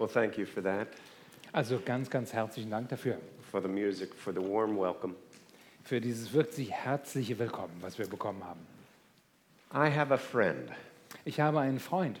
[0.00, 0.88] Well, thank you for that,
[1.52, 3.18] Also ganz, ganz herzlichen Dank dafür,
[3.52, 5.14] for the music, for the warm welcome.
[5.84, 8.60] für dieses wirklich herzliche Willkommen, was wir bekommen haben.
[9.74, 10.70] I have a friend
[11.26, 12.18] Ich habe einen Freund.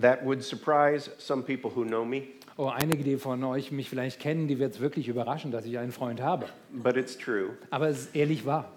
[0.00, 2.22] that would surprise some people who know me,
[2.56, 5.78] Oh, einige, die von euch mich vielleicht kennen, die wird es wirklich überraschen, dass ich
[5.78, 6.46] einen Freund habe.
[6.72, 7.50] but it's true.
[7.70, 8.72] Aber es ist ehrlich wahr.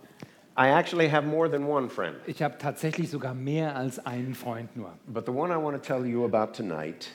[0.56, 4.76] I actually have more than one friend, Ich habe tatsächlich sogar mehr als einen Freund
[4.78, 4.94] nur.
[5.08, 7.08] but the one I want to tell you about tonight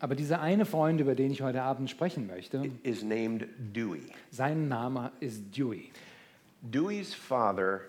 [0.00, 4.02] Aber dieser eine Freund, über den ich heute Abend sprechen möchte, is named Dewey.
[4.30, 5.90] sein Name ist Dewey.
[6.62, 7.80] Dewey's father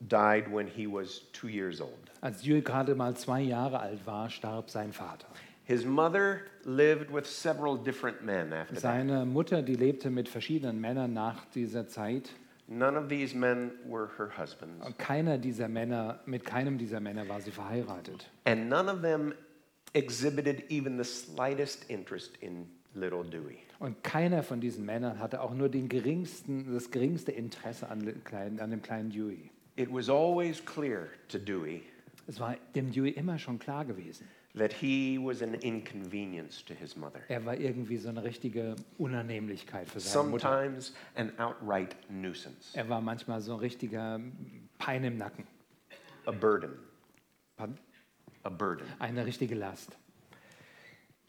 [0.00, 1.92] died when he was two years old.
[2.20, 5.26] Als Dewey gerade mal zwei Jahre alt war, starb sein Vater.
[5.66, 8.80] His mother lived with several different men after that.
[8.82, 12.30] Seine Mutter, die lebte mit verschiedenen Männern nach dieser Zeit.
[12.66, 17.28] None of these men were her husbands, Und keiner dieser Männer, mit keinem dieser Männer
[17.28, 18.30] war sie verheiratet.
[18.44, 19.34] and none of them
[19.94, 23.58] exhibited even the slightest interest in little Dewey.
[23.80, 28.22] Und keiner von diesen Männern hatte auch nur den geringsten, das geringste Interesse an, dem
[28.24, 29.50] kleinen, an dem kleinen Dewey.
[29.76, 31.82] It was always clear to Dewey
[32.26, 34.26] Es war dem Dewey immer schon klar gewesen.
[34.56, 39.88] that he was an inconvenience to his mother, Er war irgendwie so eine richtige Unannehmlichkeit
[39.88, 40.48] für seine Mutter.
[40.48, 44.20] sometimes an outright nuisance, Er war manchmal so ein richtiger
[44.78, 45.44] Pein im Nacken.
[46.26, 46.70] a burden,
[47.56, 47.76] Pardon?
[48.44, 48.86] A burden.
[48.98, 49.96] Eine richtige Last.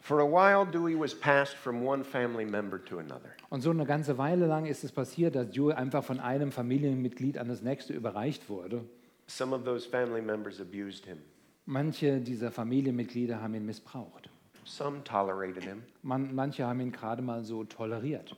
[0.00, 3.32] For a while, Dewey was passed from one family member to another.
[3.50, 7.38] Und so eine ganze Weile lang ist es passiert, dass Dewey einfach von einem Familienmitglied
[7.38, 8.84] an das nächste überreicht wurde.
[9.26, 11.18] Some of those family members abused him.
[11.64, 14.30] Manche dieser Familienmitglieder haben ihn missbraucht.
[14.64, 15.82] Some tolerated him.
[16.02, 18.36] Man, manche haben ihn gerade mal so toleriert.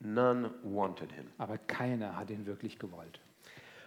[0.00, 1.26] None wanted him.
[1.38, 3.20] Aber keiner hat ihn wirklich gewollt.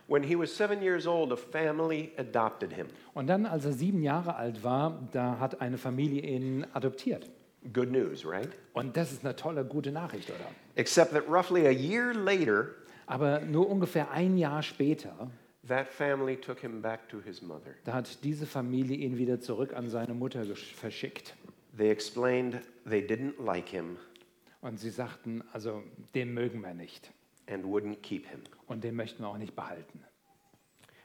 [0.08, 2.88] When he was seven years old, a family adopted him.
[3.14, 7.30] Und dann, als er sieben Jahre alt war, da hat eine Familie ihn adoptiert.
[7.74, 8.50] Good news, right?
[8.74, 10.46] Und das ist eine tolle, gute Nachricht, oder?
[10.76, 12.70] Except that roughly a year later,
[13.06, 15.30] Aber nur ungefähr ein Jahr später,
[15.68, 17.74] that family took him back to his mother.
[17.86, 20.44] da hat diese Familie ihn wieder zurück an seine Mutter
[20.76, 21.34] verschickt.
[21.78, 22.60] They explained
[22.90, 23.98] they didn't like him
[24.62, 25.82] Und sie sagten, also
[26.16, 27.12] den mögen wir nicht.
[27.48, 28.42] And wouldn't keep him.
[28.68, 30.00] Und den möchten wir auch nicht behalten.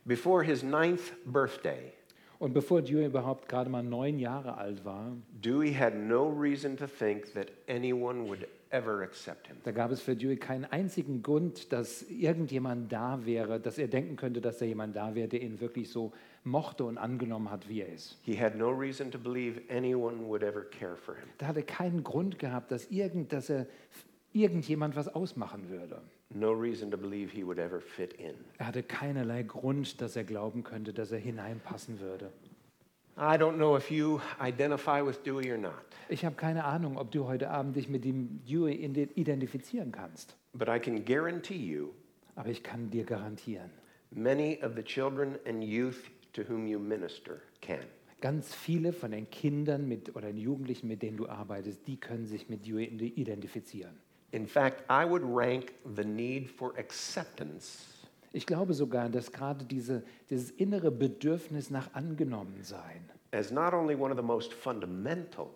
[0.04, 1.92] Before his ninth birthday,
[2.38, 6.86] Und bevor Dewey überhaupt gerade mal neun Jahre alt war, Dewey had no reason to
[6.86, 9.56] think that anyone would ever accept him.
[9.64, 14.14] da gab es für Dewey keinen einzigen Grund, dass irgendjemand da wäre, dass er denken
[14.16, 16.12] könnte, dass da jemand da wäre, der ihn wirklich so
[16.44, 18.18] mochte und angenommen hat, wie er ist.
[18.22, 21.24] He had no reason to believe anyone would ever care for him.
[21.38, 23.66] Da hat er keinen Grund gehabt, dass, irgend, dass er
[24.32, 26.00] irgendjemand was ausmachen würde.
[26.34, 28.34] No reason to believe he would ever fit in.
[28.58, 32.30] Er hatte keinerlei Grund, dass er glauben könnte, dass er hineinpassen würde.
[33.16, 35.72] I don't know if you identify with Dewey or not,
[36.08, 40.36] Ich habe keine Ahnung, ob du heute Abend dich mit dem Dewey ide- identifizieren kannst.
[40.52, 41.88] but I can guarantee you
[42.36, 43.70] Aber ich kann dir garantieren,
[44.12, 47.80] many of the children and youth to whom you minister can.
[48.20, 52.26] ganz viele von den Kindern mit, oder den Jugendlichen, mit denen du arbeitest, die können
[52.26, 53.96] sich mit Dewey ide- identifizieren.
[54.32, 57.86] In fact, I would rank the need for acceptance
[58.32, 64.12] Ich glaube sogar, dass gerade diese, dieses innere Bedürfnis nach Angenommensein, as not only one
[64.12, 65.48] of the most fundamental,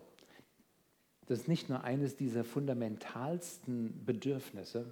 [1.27, 4.85] das ist nicht nur eines dieser fundamentalsten Bedürfnisse,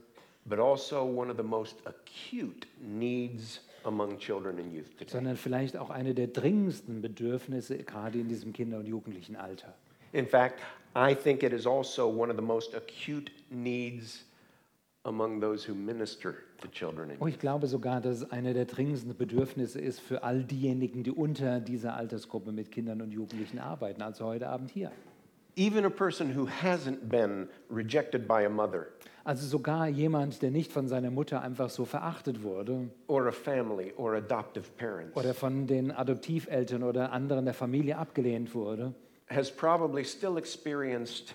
[0.45, 5.09] but also one of the most acute needs among children and youth today.
[5.09, 9.73] sondern vielleicht auch eine der dringendsten Bedürfnisse, gerade in diesem Kinder- und Jugendlichenalter.
[10.13, 10.61] In fact,
[10.95, 14.23] I think it is also one of the most acute needs
[15.05, 19.15] among those who minister to children Oh, ich glaube sogar, dass es eine der dringendsten
[19.15, 24.25] Bedürfnisse ist für all diejenigen, die unter dieser Altersgruppe mit Kindern und Jugendlichen arbeiten, also
[24.25, 24.91] heute Abend hier.
[25.57, 28.87] Even a person who hasn't been rejected by a mother.
[29.23, 32.89] Also sogar jemand, der nicht von seiner Mutter einfach so verachtet wurde.
[33.07, 35.15] Or a family or adoptive parents.
[35.15, 38.93] Oder von den Adoptiveltern oder anderen der Familie abgelehnt wurde,
[39.31, 41.33] has probably still experienced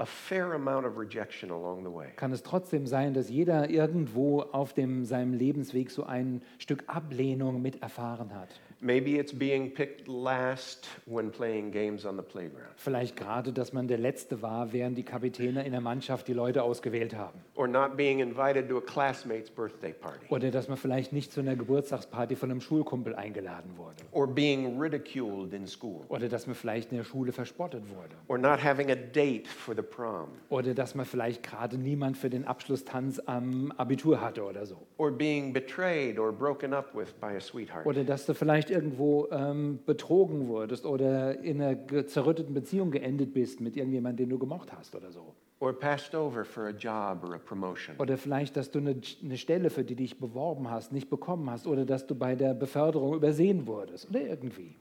[0.00, 2.12] a fair amount of rejection along the way.
[2.16, 7.60] kann es trotzdem sein, dass jeder irgendwo auf dem, seinem Lebensweg so ein Stück Ablehnung
[7.60, 8.48] mit erfahren hat.
[8.80, 13.88] Maybe it's being picked last when playing games on the playground, Vielleicht gerade, dass man
[13.88, 17.40] der Letzte war, während die Kapitäne in der Mannschaft die Leute ausgewählt haben.
[17.56, 21.40] or not being invited to a classmate's birthday party, Oder dass man vielleicht nicht zu
[21.40, 23.96] einer Geburtstagsparty von einem Schulkumpel eingeladen wurde.
[24.12, 28.14] or being ridiculed in school, Oder dass man vielleicht in der Schule verspottet wurde.
[28.28, 32.30] or not having a date for the prom, Oder dass man vielleicht gerade niemand für
[32.30, 34.76] den Abschlusstanz am Abitur hatte oder so.
[34.98, 39.28] or being betrayed or broken up with by a sweetheart, Oder dass du vielleicht irgendwo
[39.30, 44.72] ähm, betrogen wurdest oder in einer zerrütteten Beziehung geendet bist mit irgendjemandem, den du gemocht
[44.72, 45.34] hast oder so.
[45.60, 47.96] or passed over for a job or a promotion.
[47.98, 51.50] Oder vielleicht, dass du eine, eine Stelle, für die du dich beworben hast, nicht bekommen
[51.50, 51.66] hast.
[51.66, 54.08] Oder dass du bei der Beförderung übersehen wurdest.
[54.10, 54.76] Oder irgendwie.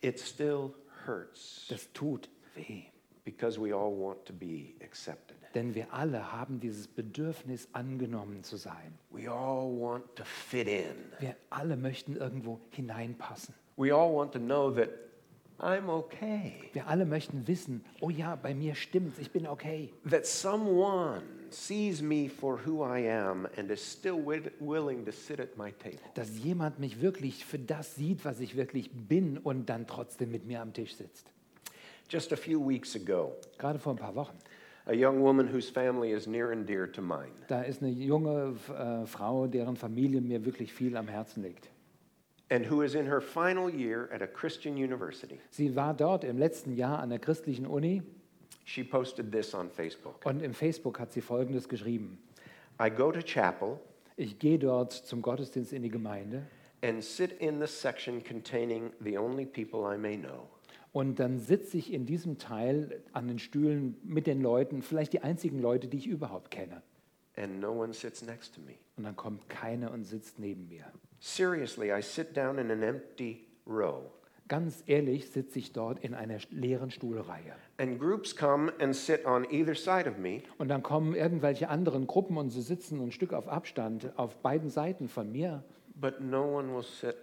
[0.00, 0.70] It still
[1.06, 2.84] hurts Das tut weh.
[3.24, 5.36] because we all want to be accepted.
[5.54, 8.98] Denn wir alle haben dieses Bedürfnis, angenommen zu sein.
[9.10, 10.84] We all want to fit in.
[11.18, 13.54] Wir alle möchten irgendwo hineinpassen.
[15.58, 19.92] Okay, Wir alle möchten wissen, oh ja, bei mir stimmt's, ich bin okay.
[20.10, 25.38] that someone sees me for who I am and is still wi- willing to sit
[25.38, 26.00] at my table.
[26.14, 30.46] Dass jemand mich wirklich für das sieht, was ich wirklich bin und dann trotzdem mit
[30.46, 31.26] mir am Tisch sitzt.
[32.08, 34.36] Just a few weeks ago, Gerade vor ein paar Wochen.
[34.86, 38.54] A young woman whose family is near and dear to mine Da ist eine junge
[38.68, 41.68] äh, Frau, deren Familie mir wirklich viel am Herzen liegt.
[42.50, 45.38] and who is in her final year at a Christian university.
[45.50, 48.02] Sie war dort im letzten Jahr an der christlichen Uni
[48.64, 50.24] She posted this on Facebook.
[50.26, 52.18] und im Facebook hat sie Folgendes geschrieben.
[52.80, 53.78] I go to chapel
[54.16, 56.42] Ich gehe dort zum Gottesdienst in die Gemeinde
[56.84, 60.48] and sit in the section containing the only people I may know.
[60.92, 65.20] Und dann sitze ich in diesem Teil an den Stühlen mit den Leuten, vielleicht die
[65.22, 66.82] einzigen Leute, die ich überhaupt kenne.
[67.36, 68.74] and no one sits next to me.
[68.98, 70.84] Und dann kommt keiner und sitzt neben mir.
[71.18, 74.10] Seriously, I sit down in an empty row,
[74.48, 77.54] Ganz ehrlich sitze ich dort in einer leeren Stuhlreihe.
[77.78, 82.06] and groups come and sit on either side of me, Und dann kommen irgendwelche anderen
[82.06, 85.64] Gruppen und sie sitzen ein Stück auf Abstand auf beiden Seiten von mir,
[85.94, 87.14] but no one will sit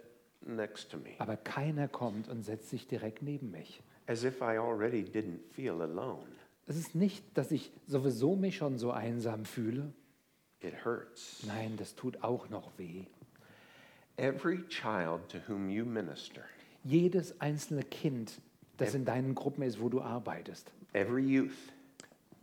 [0.46, 3.82] next to me, aber keiner kommt und setzt sich direkt neben mich.
[4.06, 6.26] as if I already didn't feel alone.
[6.66, 9.92] Es ist nicht, dass ich sowieso mich schon so einsam fühle.
[10.60, 11.42] It hurts.
[11.46, 13.06] Nein, das tut auch noch weh.
[14.16, 16.42] Every child to whom you minister,
[16.84, 18.40] Jedes einzelne Kind,
[18.76, 21.50] das in deinen Gruppen ist, wo du arbeitest, every youth,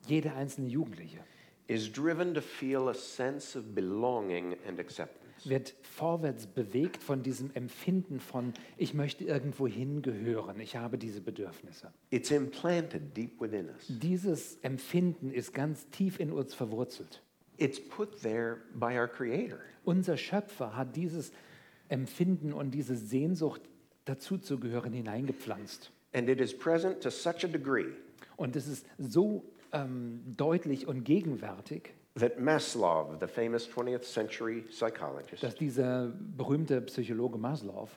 [0.07, 1.19] jede einzelne Jugendliche,
[1.67, 5.26] is driven to feel a sense of belonging and acceptance.
[5.49, 11.91] Wird vorwärts bewegt von diesem Empfinden von, ich möchte irgendwo hingehören, ich habe diese Bedürfnisse.
[12.09, 13.85] It's implanted deep within us.
[13.87, 17.21] Dieses Empfinden ist ganz tief in uns verwurzelt.
[17.57, 19.59] It's put there by our Creator.
[19.83, 21.31] Unser Schöpfer hat dieses
[21.89, 23.61] Empfinden und diese Sehnsucht
[24.05, 25.91] dazu zu gehören hineingepflanzt.
[26.13, 27.93] And it is present to such a degree
[28.37, 35.43] Und es ist so ähm, deutlich und gegenwärtig, that Maslow, the famous 20th century psychologist,
[35.43, 37.87] dass dieser berühmte Psychologe Maslow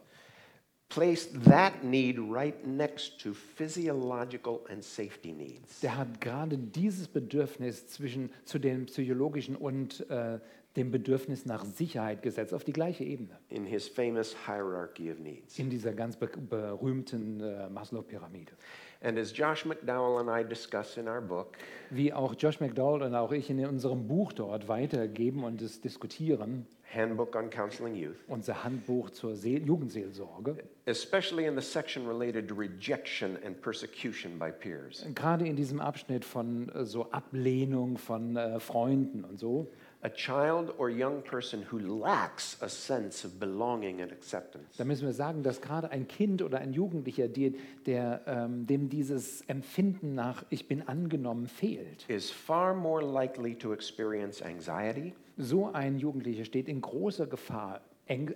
[0.89, 5.81] placed that need right next to physiological and safety needs.
[5.81, 10.41] der hat gerade dieses Bedürfnis zwischen zu dem psychologischen und äh,
[10.77, 15.59] dem Bedürfnis nach Sicherheit gesetzt auf die gleiche Ebene in his famous hierarchy of needs.
[15.59, 18.53] in dieser ganz be berühmten äh, Maslow-Pyramide.
[18.53, 18.59] And
[19.03, 21.57] as Josh McDowell and I discuss in our book,
[21.91, 26.67] Wie auch Josh McDowell und auch ich in unserem Buch dort weitergeben und es diskutieren,
[26.93, 30.57] Handbook on Counseling Youth, unser Handbuch zur Seel Jugendseelsorge,
[30.87, 36.25] especially in the section related to rejection and persecution by peers, gerade in diesem Abschnitt
[36.25, 39.69] von äh, so Ablehnung von äh, Freunden und so,
[40.03, 44.77] a child or young person who lacks a sense of belonging and acceptance.
[44.79, 48.89] Da müssen wir sagen, dass gerade ein Kind oder ein Jugendlicher, die, der, ähm, dem
[48.89, 55.71] dieses Empfinden nach Ich bin angenommen fehlt, is far more likely to experience anxiety, so
[55.73, 57.81] ein Jugendlicher steht in großer Gefahr,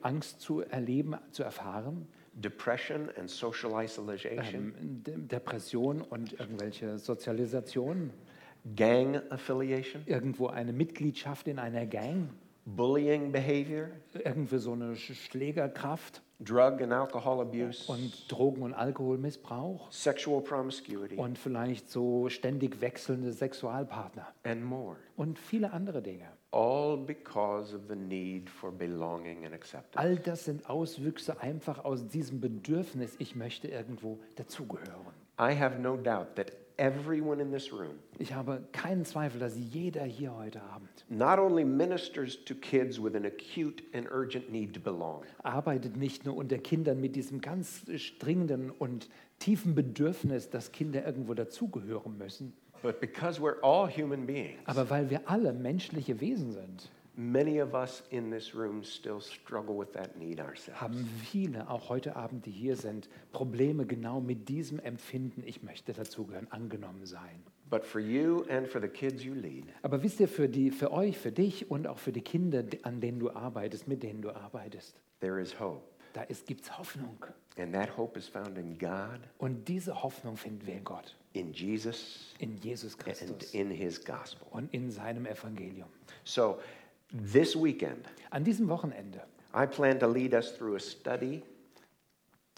[0.02, 8.10] Angst zu erleben, zu erfahren, depression and social isolation, ähm, De Depression und irgendwelche Sozialisation,
[8.76, 12.30] gang affiliation, irgendwo eine Mitgliedschaft in einer Gang,
[12.66, 19.90] bullying behavior, irgendwie so eine Sch- Schlägerkraft drug and alcohol abuse, und Drogen- und Alkoholmissbrauch
[19.92, 24.96] sexual promiscuity, und vielleicht so ständig wechselnde Sexualpartner and more.
[25.16, 26.26] und viele andere Dinge.
[26.52, 29.98] All because of the need for belonging and acceptance.
[29.98, 35.12] All das sind Auswüchse einfach aus diesem Bedürfnis, ich möchte irgendwo dazugehören.
[35.38, 37.98] I have no doubt that everyone in this room.
[38.18, 43.14] Ich habe keinen Zweifel, dass jeder hier heute Abend not only ministers to kids with
[43.14, 47.84] an acute and urgent need to belong, arbeitet nicht nur unter Kindern mit diesem ganz
[48.18, 52.52] dringenden und tiefen Bedürfnis, dass Kinder irgendwo dazugehören müssen,
[52.82, 57.74] but because we're all human beings, aber weil wir alle menschliche Wesen sind, many of
[57.74, 60.80] us in this room still struggle with that need ourselves.
[60.80, 65.92] haben viele, auch heute Abend, die hier sind, Probleme genau mit diesem Empfinden, ich möchte
[65.92, 67.42] dazugehören, angenommen sein.
[67.70, 70.92] But for you and for the kids you lead, Aber wisst ihr, für, die, für
[70.92, 74.30] euch, für dich und auch für die Kinder, an denen du arbeitest, mit denen du
[74.30, 75.82] arbeitest, there is hope.
[76.12, 77.24] da gibt es Hoffnung.
[77.56, 81.52] And that hope is found in God, Und diese Hoffnung finden wir in Gott, in
[81.52, 84.46] Jesus, in Jesus and Christus in his gospel.
[84.50, 85.88] und in seinem Evangelium.
[86.24, 86.58] So,
[87.32, 89.22] this weekend, An diesem Wochenende,
[89.54, 91.42] I plan to lead us through a study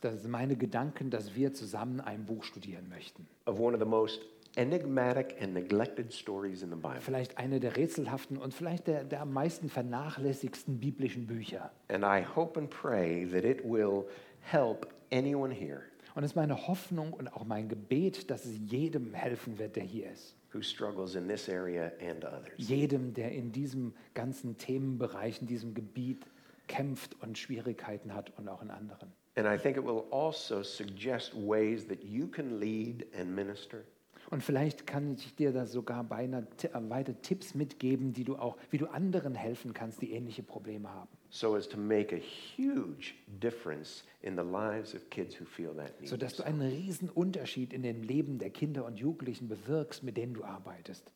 [0.03, 3.27] das sind meine Gedanken, dass wir zusammen ein Buch studieren möchten.
[3.47, 4.21] of one of the most
[4.57, 7.01] enigmatic and neglected stories in the Bible.
[7.01, 11.71] Vielleicht eine der rätselhaften und vielleicht der, der am meisten vernachlässigsten biblischen Bücher.
[11.89, 14.05] And I hope and pray that it will
[14.41, 15.83] help anyone here
[16.15, 19.83] Und es ist meine Hoffnung und auch mein Gebet, dass es jedem helfen wird, der
[19.85, 20.35] hier ist.
[20.57, 22.55] Who struggles in this area and others.
[22.57, 26.25] Jedem, der in diesem ganzen Themenbereich, in diesem Gebiet
[26.67, 29.13] kämpft und Schwierigkeiten hat und auch in anderen.
[29.37, 33.85] And I think it will also suggest ways that you can lead and minister
[34.31, 38.57] Und vielleicht kann ich dir da sogar beinahe äh, weiter Tipps mitgeben, die du auch,
[38.71, 41.16] wie du anderen helfen kannst, die ähnliche Probleme haben.
[41.31, 46.01] So as to make a huge difference in the lives of kids who feel that
[46.01, 46.09] need.
[46.09, 50.35] Sodass du einen riesen Unterschied in dem Leben der Kinder und Jugendlichen bewirkst, mit denen
[50.35, 51.11] du arbeitest.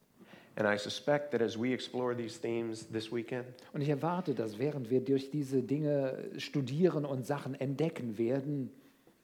[0.56, 4.58] And I suspect that as we explore these themes this weekend, Und ich erwarte, dass
[4.58, 8.70] während wir durch diese Dinge studieren und Sachen entdecken werden,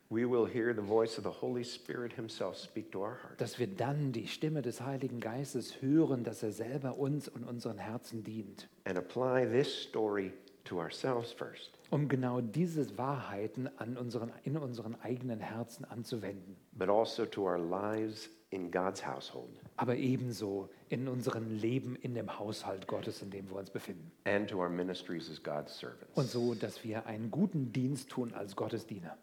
[0.09, 3.38] we will hear the voice of the Holy Spirit Himself speak to our hearts.
[3.38, 7.78] dass wir dann die Stimme des Heiligen Geistes hören, dass er selber uns und unseren
[7.78, 8.69] Herzen dient.
[8.85, 10.33] and apply this story
[10.66, 16.88] to ourselves first, um genau diese Wahrheiten an unseren, in unseren eigenen Herzen anzuwenden, but
[16.88, 22.87] also to our lives in God's household aber ebenso in unserem Leben in dem Haushalt
[22.87, 24.11] Gottes, in dem wir uns befinden.
[24.25, 26.06] and to our ministries as God's servants.
[26.14, 29.16] Und so, dass wir einen guten Dienst tun als Gottesdiener.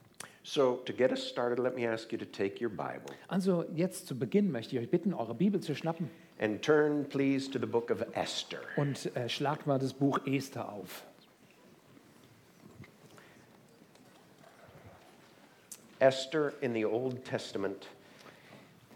[0.46, 4.08] So, to get us started, let me ask you to take your Bible Also jetzt
[4.08, 6.10] zu Beginn möchte ich euch bitten, eure Bibel zu schnappen
[6.40, 8.60] and turn, please, to the book of Esther.
[8.76, 11.04] und äh, schlagt mal das Buch Esther auf.
[16.04, 17.88] Esther in the Old Testament,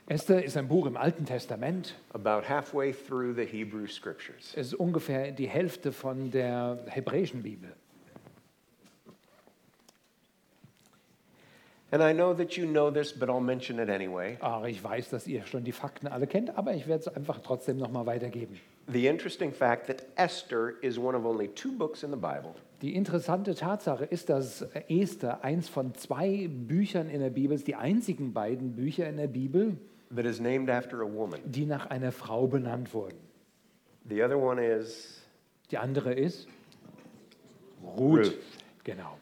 [0.09, 1.95] Esther ist ein Buch im Alten Testament.
[2.13, 4.53] about halfway through the Hebrew Scriptures.
[4.55, 7.71] Es ist ungefähr die Hälfte von der hebräischen Bibel.
[11.91, 14.37] And I know that you know this, but I'll mention it anyway.
[14.41, 17.39] Ach, ich weiß, dass ihr schon die Fakten alle kennt, aber ich werde es einfach
[17.39, 18.59] trotzdem nochmal weitergeben.
[18.87, 22.95] The interesting fact that Esther is one of only two books in the Bible Die
[22.95, 28.33] interessante Tatsache ist, dass Esther eins von zwei Büchern in der Bibel ist, die einzigen
[28.33, 29.77] beiden Bücher in der Bibel,
[30.15, 31.39] that is named after a woman.
[31.45, 33.17] die nach einer Frau benannt wurden.
[34.07, 35.21] The other one is
[35.71, 36.47] Die andere ist
[37.97, 38.37] Ruth.
[38.83, 39.17] Genau.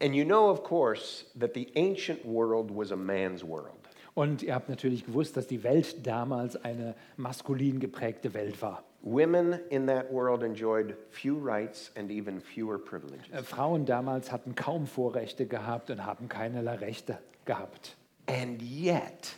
[0.00, 3.83] And you know, of course, that the ancient world was a man's world.
[4.14, 8.84] Und ihr habt natürlich gewusst, dass die Welt damals eine maskulin geprägte Welt war.
[9.02, 13.46] Women in that world enjoyed few rights and even fewer Äh, privileges.
[13.48, 17.96] Frauen damals hatten kaum Vorrechte gehabt und haben keinerlei Rechte gehabt.
[18.26, 19.36] And yet,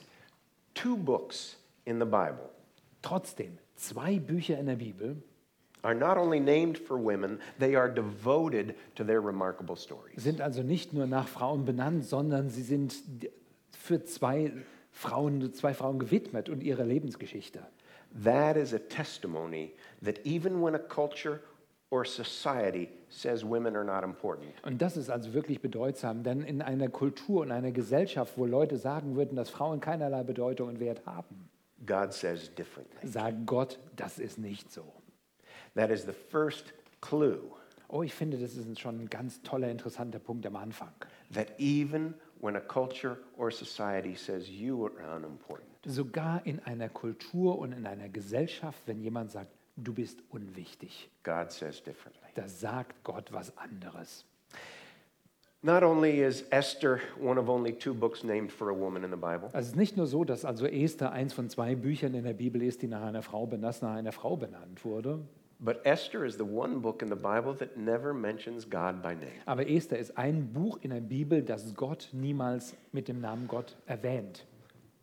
[0.74, 2.50] two books in the Bible
[3.02, 5.16] Trotzdem, zwei Bücher in der Bibel
[5.82, 10.22] are not only named for women, they are devoted to their remarkable stories.
[10.22, 12.94] sind also nicht nur nach Frauen benannt, sondern sie sind
[13.86, 14.52] für zwei
[14.92, 17.60] Frauen, zwei Frauen gewidmet und ihre Lebensgeschichte.
[18.24, 19.72] That is a testimony
[20.04, 21.40] that even when a culture
[21.90, 26.62] or society says women are not important, Und das ist also wirklich bedeutsam, denn in
[26.62, 31.04] einer Kultur und einer Gesellschaft, wo Leute sagen würden, dass Frauen keinerlei Bedeutung und Wert
[31.06, 31.48] haben,
[31.86, 33.06] God says differently.
[33.08, 34.82] sagt Gott, das ist nicht so.
[35.74, 37.38] That is the first clue
[37.88, 40.90] Oh, ich finde, das ist schon ein ganz toller, interessanter Punkt am Anfang.
[41.32, 47.58] that even when a culture or society says you are unimportant, Sogar in einer Kultur
[47.58, 52.28] und in einer Gesellschaft, wenn jemand sagt, du bist unwichtig, God says differently.
[52.34, 54.24] da sagt Gott was anderes.
[55.62, 59.16] Not only is Esther one of only two books named for a woman in the
[59.16, 62.24] Bible, Also es ist nicht nur so, dass also Esther eins von zwei Büchern in
[62.24, 65.20] der Bibel ist, die nach einer Frau benannt, nach einer Frau benannt wurde,
[65.58, 69.40] but Esther is the one book in the Bible that never mentions God by name.
[69.46, 73.76] aber Esther ist ein Buch in der Bibel, das Gott niemals mit dem Namen Gott
[73.86, 74.44] erwähnt.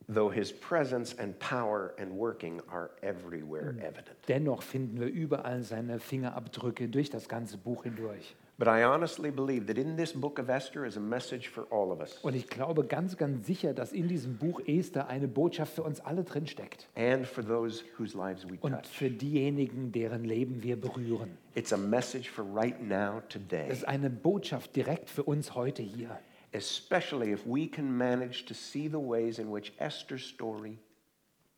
[0.10, 4.18] though his presence and power and working are everywhere evident.
[4.28, 8.36] Dennoch finden wir überall seine Fingerabdrücke durch das ganze Buch hindurch.
[8.60, 11.92] But I honestly believe that in this book of Esther is a message for all
[11.92, 15.74] of us Und ich glaube ganz, ganz sicher, dass in diesem Buch Esther eine Botschaft
[15.74, 16.88] für uns alle drin steckt.
[16.96, 21.36] and for those whose lives we Und für diejenigen, deren Leben wir berühren.
[21.56, 25.82] It's a message for right now, Es today, ist eine Botschaft direkt für uns heute
[25.82, 26.20] hier.
[26.52, 30.78] especially if we can manage to see the ways in which Esther's story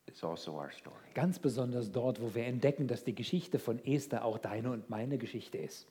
[0.08, 0.96] is also our story.
[1.14, 5.18] Ganz besonders dort, wo wir entdecken, dass die Geschichte von Esther auch deine und meine
[5.18, 5.88] Geschichte ist.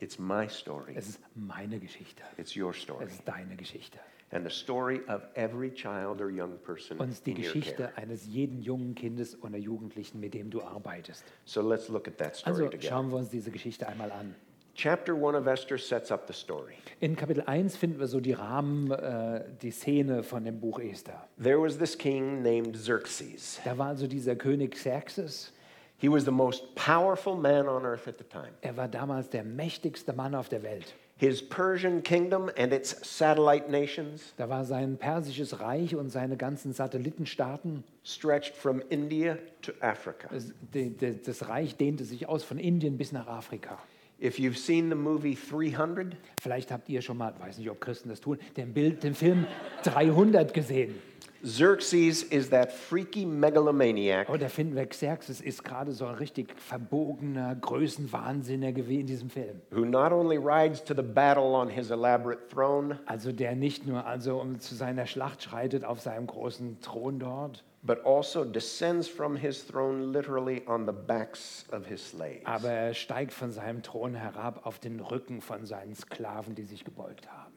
[0.00, 2.22] It's my story, Es ist meine Geschichte.
[2.38, 3.98] it's your story, Es ist deine Geschichte.
[4.32, 7.96] and the story of every child or young person Und die in your Geschichte care.
[7.96, 11.24] eines jeden jungen Kindes oder Jugendlichen, mit dem du arbeitest.
[11.44, 12.88] So let's look at that story Also together.
[12.88, 14.34] schauen wir uns diese Geschichte einmal an.
[14.76, 16.74] Chapter 1 of Esther sets up the story.
[17.00, 21.28] In Kapitel 1 finden wir so die Rahmen, äh, die Szene von dem Buch Esther.
[21.42, 23.60] There was this king named Xerxes.
[23.64, 25.52] Da war also dieser König Xerxes.
[26.00, 28.52] He was the most powerful man on earth at the time.
[28.62, 30.94] Er war damals der mächtigste Mann auf der Welt.
[31.18, 36.72] His Persian kingdom and its satellite nations Da war sein persisches Reich und seine ganzen
[36.72, 37.84] Satellitenstaaten.
[38.04, 40.28] stretched from India to Africa.
[40.72, 43.78] De- de- Das Reich dehnte sich aus von Indien bis nach Afrika.
[44.22, 48.10] If you've seen the movie 300, Vielleicht habt ihr schon mal, weiß nicht, ob Christen
[48.10, 49.46] das tun, den, Bild, den Film
[49.84, 50.94] 300 gesehen.
[51.42, 57.54] Xerxes is that freaky megalomaniac da finden wir, Xerxes ist gerade so ein richtig verbogener
[57.54, 59.62] Größenwahnsinniger wie in diesem Film.
[59.70, 64.04] who not only rides to the battle on his elaborate throne, Also der nicht nur
[64.04, 69.36] also um zu seiner Schlacht schreitet auf seinem großen Thron dort, but also descends from
[69.36, 72.44] his throne literally on the backs of his slaves.
[72.44, 76.84] aber er steigt von seinem Thron herab auf den Rücken von seinen Sklaven, die sich
[76.84, 77.54] gebeugt haben.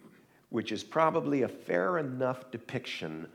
[0.49, 3.27] which is probably a fair enough depiction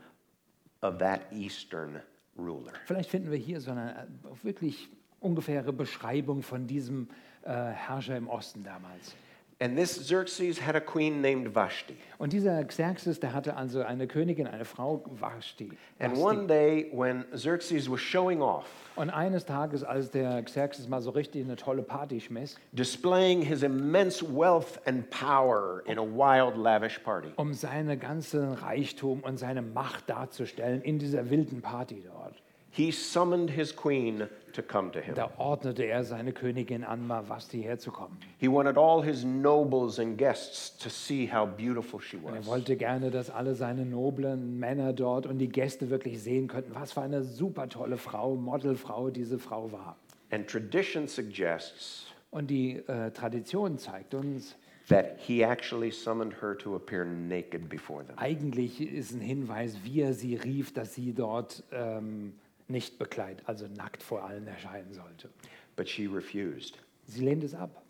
[0.81, 2.01] of that Eastern
[2.37, 2.71] ruler.
[2.85, 4.87] Vielleicht finden wir hier so eine äh, wirklich
[5.19, 7.09] ungefähre Beschreibung von diesem
[7.43, 9.15] äh, Herrscher im Osten damals.
[9.61, 11.97] And this Xerxes had a queen named Vashti.
[12.17, 15.71] Und dieser Xerxes, der hatte also eine Königin, eine Frau, Vashti.
[15.99, 16.23] And Vashti.
[16.23, 21.09] one day, when Xerxes was showing off, Und eines Tages, als der Xerxes mal so
[21.09, 26.97] richtig eine tolle Party schmiss, displaying his immense wealth and power in a wild, lavish
[27.03, 32.91] party, um seinen ganzen Reichtum und seine Macht darzustellen in dieser wilden Party dort, he
[32.91, 35.15] summoned his queen to come to him.
[35.15, 38.17] da ordnete er seine Königin an, mal Vashti herzukommen.
[38.37, 42.45] He wanted all his nobles and guests to see how beautiful she Und er was.
[42.47, 46.93] wollte gerne, dass alle seine noblen Männer dort und die Gäste wirklich sehen könnten, was
[46.93, 49.95] für eine super tolle Frau, Modelfrau diese Frau war.
[50.31, 54.55] And tradition suggests Und die äh, Tradition zeigt uns,
[54.87, 58.15] that he actually summoned her to appear naked before them.
[58.17, 62.33] eigentlich ist ein Hinweis, wie er sie rief, dass sie dort ähm,
[62.69, 65.29] nicht bekleidet, also nackt vor allen erscheinen sollte.
[65.75, 66.77] But she refused.
[67.05, 67.83] Sie lehnt es ab.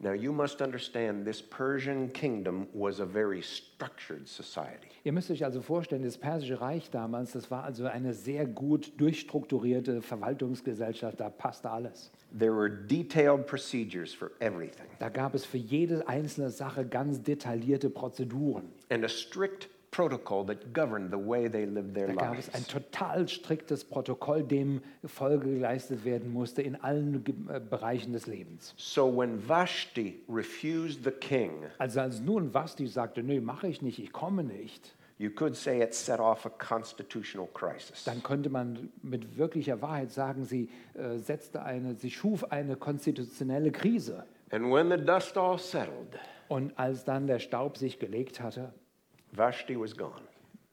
[0.00, 4.88] Now, you must understand this Persian kingdom was a very structured society.
[5.04, 8.92] Ihr müsst euch also vorstellen, das Persische Reich damals, das war also eine sehr gut
[8.98, 12.10] durchstrukturierte Verwaltungsgesellschaft, da passte alles.
[12.36, 17.88] There were detailed procedures for everything Da gab es für jede einzelne Sache ganz detaillierte
[17.88, 18.72] Prozeduren.
[18.90, 22.48] and a strict protocol that governed the way they lived their Da gab lives.
[22.48, 28.12] es ein total striktes Protokoll, dem Folge geleistet werden musste in allen Ge- äh, Bereichen
[28.12, 28.74] des Lebens.
[28.76, 34.00] So when Vashti refused the king, Also als nun Vasti sagte, nee, mache ich nicht,
[34.00, 38.02] ich komme nicht, you could say it set off a constitutional crisis.
[38.04, 43.70] dann könnte man mit wirklicher Wahrheit sagen, sie äh, setzte eine, sie schuf eine konstitutionelle
[43.70, 44.24] Krise.
[44.50, 48.72] And when the dust all settled, Und als dann der Staub sich gelegt hatte,
[49.32, 50.20] Vashti was gone.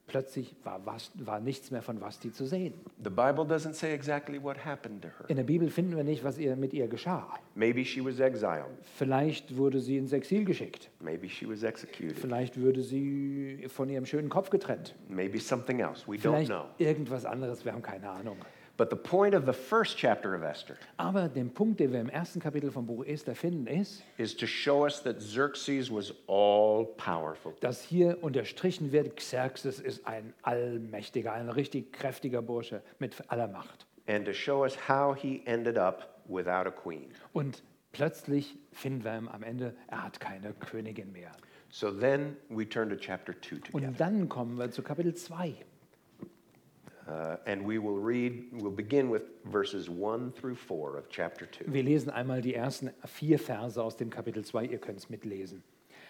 [0.09, 2.73] plötzlich war, was, war nichts mehr von Vasti zu sehen.
[3.03, 5.29] The Bible doesn't say exactly what happened to her.
[5.29, 7.27] In der Bibel finden wir nicht, was ihr, mit ihr geschah.
[7.55, 8.65] Maybe she was exiled.
[8.97, 10.89] Vielleicht wurde sie ins Exil geschickt.
[10.99, 12.17] Maybe she was executed.
[12.17, 14.95] Vielleicht wurde sie von ihrem schönen Kopf getrennt.
[15.07, 16.05] Maybe something else.
[16.07, 16.65] We don't Vielleicht know.
[16.79, 18.37] irgendwas anderes, wir haben keine Ahnung.
[18.79, 22.07] But the point of the first chapter of Esther Aber den Punkt, den wir im
[22.07, 26.85] ersten Kapitel vom Buch Esther finden, ist, is to show us that Xerxes was all
[26.95, 27.53] powerful.
[27.59, 33.85] dass hier unterstrichen wird, Xerxes ist ein allmächtiger, ein richtig kräftiger Bursche mit aller Macht.
[34.07, 37.09] And to show us how he ended up without a queen.
[37.33, 37.61] Und
[37.91, 41.33] plötzlich finden wir am Ende, er hat keine Königin mehr.
[41.67, 43.73] So then we turn to chapter 2 together.
[43.73, 45.53] Und dann kommen wir zu Kapitel 2.
[47.09, 51.73] Uh, and we will read, we'll begin with verses 1 through 4 of chapter 2.
[51.73, 55.63] Wir lesen einmal die ersten vier Verse aus dem Kapitel 2, ihr könnt es mitlesen.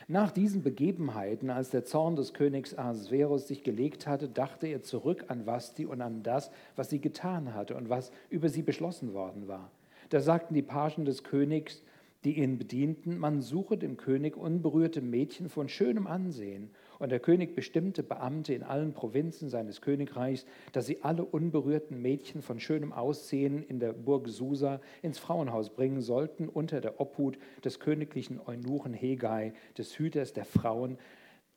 [0.10, 5.26] Nach diesen Begebenheiten, als der Zorn des Königs Ahasverus sich gelegt hatte, dachte er zurück
[5.30, 9.48] an Vasti und an das, was sie getan hatte und was über sie beschlossen worden
[9.48, 9.72] war.
[10.10, 11.82] Da sagten die Pagen des Königs,
[12.26, 16.72] die ihn bedienten, man suche dem König unberührte Mädchen von schönem Ansehen.
[17.00, 22.42] Und der König bestimmte Beamte in allen Provinzen seines Königreichs, dass sie alle unberührten Mädchen
[22.42, 27.80] von schönem Aussehen in der Burg Susa ins Frauenhaus bringen sollten, unter der Obhut des
[27.80, 30.98] königlichen Eunuchen Hegai, des Hüters der Frauen,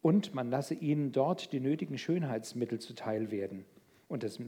[0.00, 3.64] und man lasse ihnen dort die nötigen Schönheitsmittel zuteil werden.
[4.08, 4.38] Und das,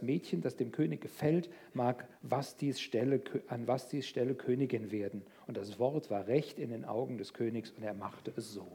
[0.00, 5.22] Mädchen, das dem König gefällt, mag Vastis Stelle, an Vastis Stelle Königin werden.
[5.46, 8.66] Und das Wort war recht in den Augen des Königs und er machte es so.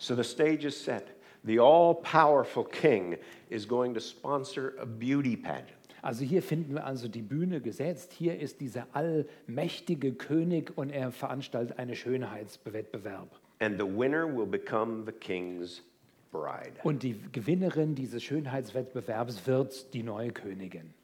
[0.00, 1.08] So the stage is set.
[1.44, 3.18] The all powerful king
[3.50, 5.76] is going to sponsor a beauty pageant.
[6.02, 8.14] Also hier finden wir also die Bühne gesetzt.
[8.14, 13.28] Hier ist dieser allmächtige König und er veranstaltet einen Schönheitswettbewerb.
[13.58, 15.82] And the winner will become the king's
[16.32, 16.72] bride.
[16.82, 20.94] Und die Gewinnerin dieses Schönheitswettbewerbs wird die neue Königin.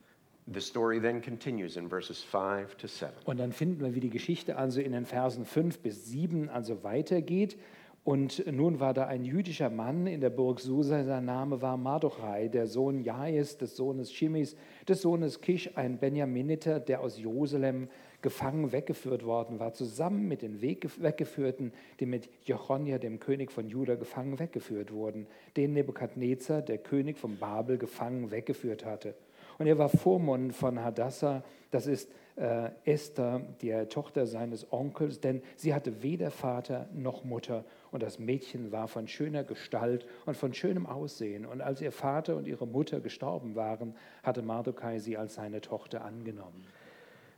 [0.50, 3.12] The story then continues in verses 5 to 7.
[3.26, 6.82] Und dann finden wir, wie die Geschichte also in den Versen 5 bis 7 also
[6.82, 7.58] weitergeht.
[8.06, 12.46] Und nun war da ein jüdischer Mann in der Burg Susa, sein Name war Mardochai,
[12.46, 14.54] der Sohn Jais, des Sohnes Chimis,
[14.88, 17.88] des Sohnes Kisch, ein Benjaminiter, der aus Jerusalem
[18.22, 23.96] gefangen weggeführt worden war, zusammen mit den Weggeführten, die mit Jechonja, dem König von Juda,
[23.96, 29.16] gefangen weggeführt wurden, den Nebukadnezar, der König von Babel, gefangen weggeführt hatte.
[29.58, 31.42] Und er war Vormund von Hadassah,
[31.72, 37.64] das ist äh, Esther, die Tochter seines Onkels, denn sie hatte weder Vater noch Mutter
[37.90, 41.46] und das Mädchen war von schöner Gestalt und von schönem Aussehen.
[41.46, 46.04] Und als ihr Vater und ihre Mutter gestorben waren, hatte Mardokai sie als seine Tochter
[46.04, 46.64] angenommen.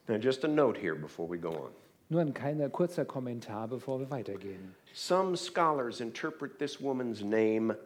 [0.08, 1.70] Now, just a note here before we go on.
[2.10, 4.74] Nur ein kleiner, kurzer Kommentar, bevor wir weitergehen.
[4.94, 7.76] Some scholars interpret this woman's name,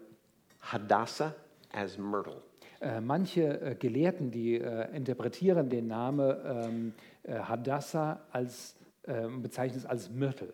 [0.61, 1.35] Hadassah,
[1.73, 2.41] as Myrtle.
[2.81, 6.93] Äh, manche äh, Gelehrten, die äh, interpretieren den Namen ähm,
[7.25, 10.53] äh, Hadassah als, äh, bezeichnen es als Myrtle.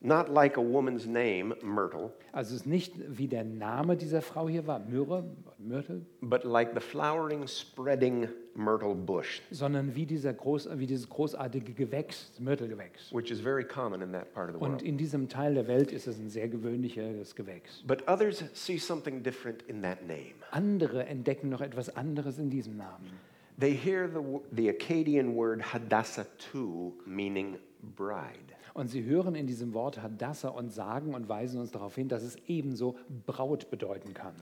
[0.00, 4.48] Not like a woman's name, Myrtle, Also es ist nicht wie der Name dieser Frau
[4.48, 5.24] hier war, Myrrhe,
[5.58, 11.72] Myrtle, but like the flowering, spreading myrtle bush, sondern wie, dieser groß, wie dieses großartige
[11.72, 13.12] Gewächs, das Myrtelgewächs.
[13.12, 14.82] which is very common in that part of the Und world.
[14.82, 17.82] in diesem Teil der Welt ist es ein sehr gewöhnliches Gewächs.
[17.84, 20.34] But others see something different in that name.
[20.52, 23.10] Andere entdecken noch etwas anderes in diesem Namen.
[23.58, 24.20] They hear the,
[24.54, 27.58] the Akkadian word Hadassah too, meaning
[27.96, 28.54] bride.
[28.78, 32.22] Und sie hören in diesem Wort Hadassah und sagen und weisen uns darauf hin, dass
[32.22, 32.94] es ebenso
[33.26, 34.34] Braut bedeuten kann.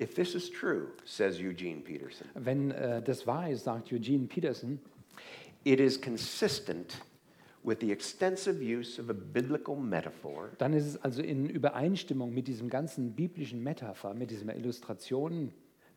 [0.00, 4.80] If this is true, says Eugene Peterson, Wenn äh, das wahr ist, sagt Eugene Peterson,
[5.64, 7.02] it is consistent
[7.62, 12.48] with the extensive use of a biblical metaphor dann ist es also in Übereinstimmung mit
[12.48, 15.52] diesem ganzen biblischen Metapher, mit dieser Illustration,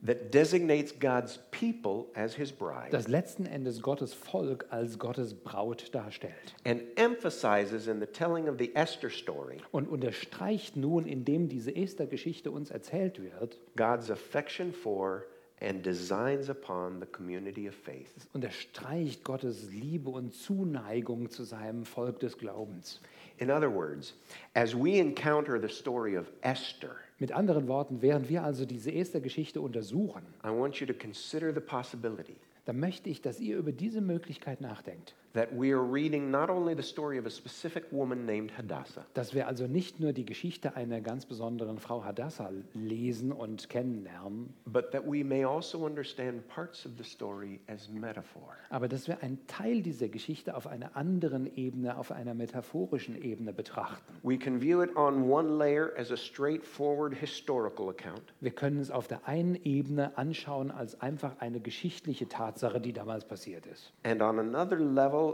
[0.06, 5.94] that designates God's people as his bride das letzten Endes Gottes Volk als Gottes Braut
[5.94, 6.54] darstellt.
[6.65, 12.52] and emphasizes in the telling of the Esther story Und unterstreicht nun, indem diese Esther-Geschichte
[12.52, 15.24] uns erzählt wird, God's affection for
[15.62, 18.28] and designs upon the community of faith.
[18.34, 23.00] unterstreicht Gottes Liebe und Zuneigung zu seinem Volk des Glaubens.
[23.38, 24.13] In other words,
[24.54, 29.62] as we encounter the story of Esther, Mit anderen Worten, während wir also diese Esther-Geschichte
[29.62, 34.01] untersuchen, I want you to consider the possibility dann möchte ich, dass ihr über diese
[34.01, 35.15] Möglichkeit nachdenkt.
[35.36, 39.34] That we are reading not only the story of a specific woman named Hadassah, Dass
[39.36, 44.91] wir also nicht nur die Geschichte einer ganz besonderen Frau Hadassah lesen und kennenlernen, but
[44.91, 48.56] that we may also understand parts of the story as metaphor.
[48.69, 53.54] aber dass wir einen Teil dieser Geschichte auf einer anderen Ebene, auf einer metaphorischen Ebene
[53.54, 54.13] betrachten.
[54.24, 58.89] We can view it on one layer as a straightforward historical account, Wir können es
[58.89, 63.91] auf der einen Ebene anschauen als einfach eine geschichtliche Tatsache, die damals passiert ist.
[64.04, 65.25] and on another level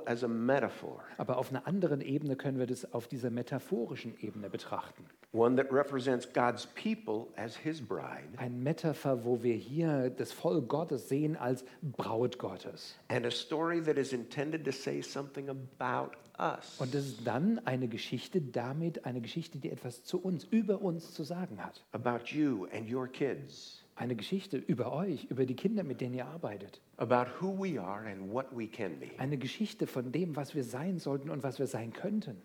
[1.17, 5.05] Aber auf einer anderen Ebene können wir das auf dieser metaphorischen Ebene betrachten.
[5.33, 10.67] one that represents God's people as his bride, Ein Metapher, wo wir hier das Volk
[10.67, 12.97] Gottes sehen als Braut Gottes.
[13.07, 16.75] and a story that is intended to say something about us.
[16.79, 21.13] Und das ist dann eine Geschichte damit, eine Geschichte, die etwas zu uns, über uns
[21.13, 21.81] zu sagen hat.
[21.93, 26.25] about you and your kids, Eine Geschichte über euch, über die Kinder, mit denen ihr
[26.25, 26.81] arbeitet.
[26.97, 29.07] about who we are and what we can be.
[29.19, 32.37] Eine Geschichte von dem, was wir sein sollten und was wir sein könnten.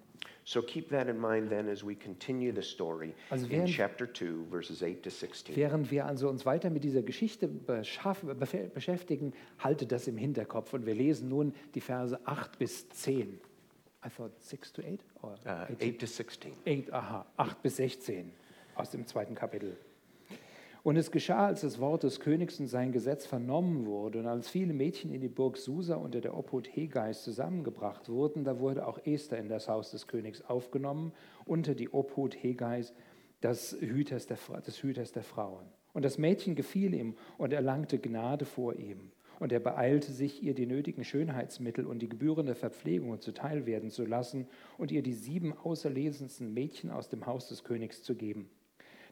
[0.45, 4.07] So keep that in mind then as we continue the story Also in während- chapter
[4.13, 5.57] 2, verses 8 to 16.
[5.57, 10.73] Während wir also uns weiter mit dieser Geschichte beschäftigen, haltet das im Hinterkopf.
[10.73, 13.39] Und wir lesen nun die Verse 8 bis 10.
[14.05, 16.53] I thought 6 to 8 or Uh, 8 8 to 16.
[16.67, 18.31] 8, aha, 8 bis 16
[18.77, 19.77] aus dem zweiten Kapitel.
[20.87, 24.49] Und es geschah, als das Wort des Königs und sein Gesetz vernommen wurde und als
[24.49, 29.05] viele Mädchen in die Burg Susa unter der Obhut Hegais zusammengebracht wurden, da wurde auch
[29.05, 31.11] Esther in das Haus des Königs aufgenommen,
[31.45, 32.95] unter die Obhut Hegais,
[33.43, 35.67] des Hüters der, des Hüters der Frauen.
[35.93, 39.11] Und das Mädchen gefiel ihm und erlangte Gnade vor ihm.
[39.41, 44.05] Und er beeilte sich, ihr die nötigen Schönheitsmittel und die gebührende Verpflegung zuteil werden zu
[44.05, 44.47] lassen
[44.79, 48.49] und ihr die sieben auserlesensten Mädchen aus dem Haus des Königs zu geben.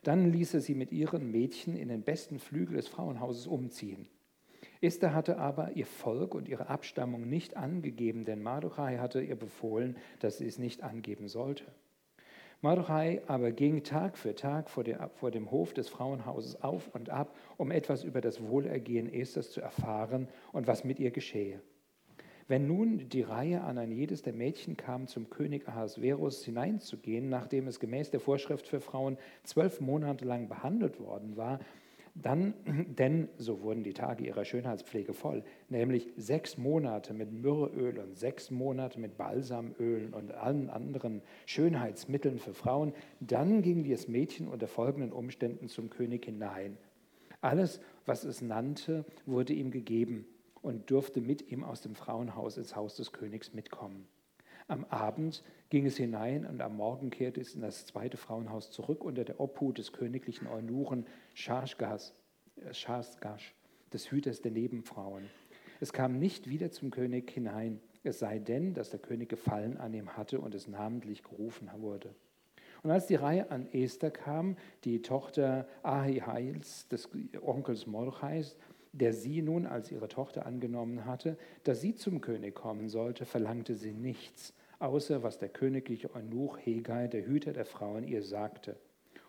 [0.05, 4.07] Dann ließ er sie mit ihren Mädchen in den besten Flügel des Frauenhauses umziehen.
[4.83, 9.97] Esther hatte aber ihr Volk und ihre Abstammung nicht angegeben, denn Mardochai hatte ihr befohlen,
[10.21, 11.65] dass sie es nicht angeben sollte.
[12.61, 17.09] Mardochai aber ging Tag für Tag vor, der, vor dem Hof des Frauenhauses auf und
[17.09, 21.61] ab, um etwas über das Wohlergehen Esthers zu erfahren und was mit ihr geschehe.
[22.47, 27.67] Wenn nun die Reihe an ein jedes der Mädchen kam, zum König Ahasverus hineinzugehen, nachdem
[27.69, 31.59] es gemäß der Vorschrift für Frauen zwölf Monate lang behandelt worden war,
[32.15, 32.53] dann,
[32.99, 38.51] denn so wurden die Tage ihrer Schönheitspflege voll, nämlich sechs Monate mit Myrrheöl und sechs
[38.51, 45.13] Monate mit Balsamölen und allen anderen Schönheitsmitteln für Frauen, dann ging das Mädchen unter folgenden
[45.13, 46.77] Umständen zum König hinein.
[47.41, 50.27] Alles, was es nannte, wurde ihm gegeben
[50.65, 54.09] und durfte mit ihm aus dem Frauenhaus ins Haus des Königs mitkommen.
[54.67, 59.05] Am Abend ging es hinein und am Morgen kehrte es in das zweite Frauenhaus zurück
[59.05, 62.15] unter der Obhut des königlichen Eunuchen Schashgas,
[62.57, 63.37] äh,
[63.93, 65.29] des Hüters der Nebenfrauen.
[65.81, 69.93] Es kam nicht wieder zum König hinein, es sei denn, dass der König Gefallen an
[69.93, 72.15] ihm hatte und es namentlich gerufen wurde.
[72.83, 77.09] Und als die Reihe an Esther kam, die Tochter Ahihails, des
[77.41, 78.57] Onkels Mordechais,
[78.95, 83.75] der sie nun als ihre Tochter angenommen hatte, dass sie zum König kommen sollte, verlangte
[83.75, 88.77] sie nichts, außer was der königliche Eunuch Hegai, der Hüter der Frauen, ihr sagte.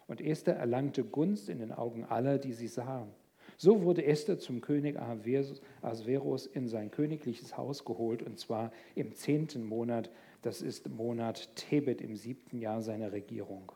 [0.08, 3.10] Und Esther erlangte Gunst in den Augen aller, die sie sahen.
[3.58, 9.64] So wurde Esther zum König Ahasverus in sein königliches Haus geholt, und zwar im zehnten
[9.64, 10.12] Monat,
[10.44, 13.72] das ist Monat Tebet im siebten Jahr seiner Regierung.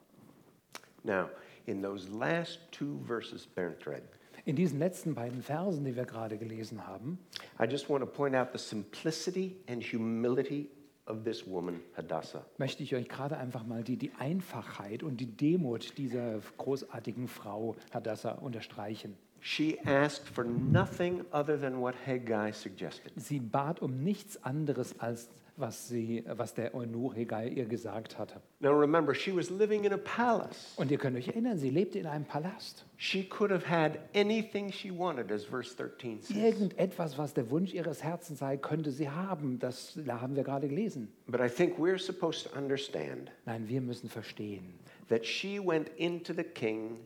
[1.04, 1.30] Now,
[1.66, 4.04] in those last two verses, Bertrand,
[4.50, 7.20] In diesen letzten beiden Versen, die wir gerade gelesen haben,
[7.62, 10.72] I just want to point out the simplicity and humility
[11.06, 12.44] of this woman, Hadassah.
[12.58, 17.76] möchte ich euch gerade einfach mal die, die Einfachheit und die Demut dieser großartigen Frau
[17.92, 19.16] Hadassah unterstreichen.
[19.42, 23.12] She asked for nothing other than what Haggai suggested.
[23.18, 28.42] Sie bat um nichts anderes, als was, sie, was der Eunuch Hegai ihr gesagt hatte.
[28.60, 30.74] Now remember, she was living in a palace.
[30.78, 32.86] Und ihr könnt euch erinnern, sie lebte in einem Palast.
[32.98, 36.38] She could have had anything she wanted, as verse 13 says.
[36.38, 39.60] Irgendetwas, was der Wunsch ihres Herzens sei, könnte sie haben.
[39.60, 41.10] Das da haben wir gerade gelesen.
[41.28, 46.34] But I think we're supposed to understand Nein, wir müssen verstehen, that she went into
[46.34, 47.00] the king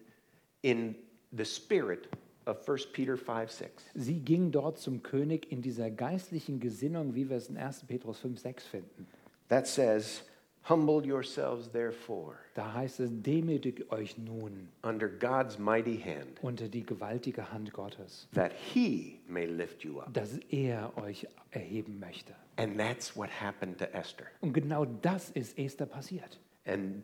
[0.61, 0.95] in
[1.35, 2.07] the spirit
[2.45, 3.83] of 1 Peter 5 6.
[3.95, 7.83] sie ging dort zum König in dieser geistlichen Gesinnung, wie wir es in 1.
[7.85, 9.07] Petrus 5, 6 finden.
[9.49, 10.23] That says,
[10.69, 16.85] Humble yourselves, therefore, Da heißt es, demütigt euch nun under God's mighty hand, unter die
[16.85, 20.13] gewaltige Hand Gottes, that he may lift you up.
[20.13, 22.33] dass er euch erheben möchte.
[22.55, 24.27] And that's what happened to Esther.
[24.39, 26.39] Und genau das ist Esther passiert.
[26.65, 27.03] And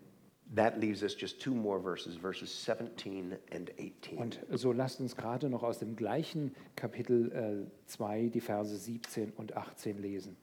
[0.55, 4.17] that leaves us just two more verses, verses 17 and 18.
[4.17, 9.55] Und so lasst uns gerade noch aus dem gleichen Kapitel 2 die Verse 17 und
[9.55, 10.37] 18 lesen.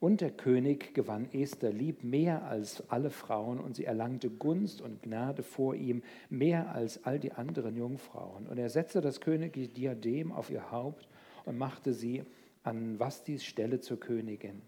[0.00, 5.02] Und der König gewann Esther lieb mehr als alle Frauen und sie erlangte Gunst und
[5.02, 8.46] Gnade vor ihm mehr als all die anderen Jungfrauen.
[8.46, 11.08] Und er setzte das königliche Diadem auf ihr Haupt
[11.44, 12.22] und machte sie
[12.62, 14.62] an Vastis Stelle zur Königin.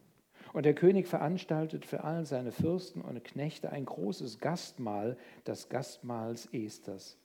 [0.52, 6.48] Und der König veranstaltet für all seine Fürsten und Knechte ein großes Gastmahl, das Gastmahls
[6.52, 7.16] Esthers.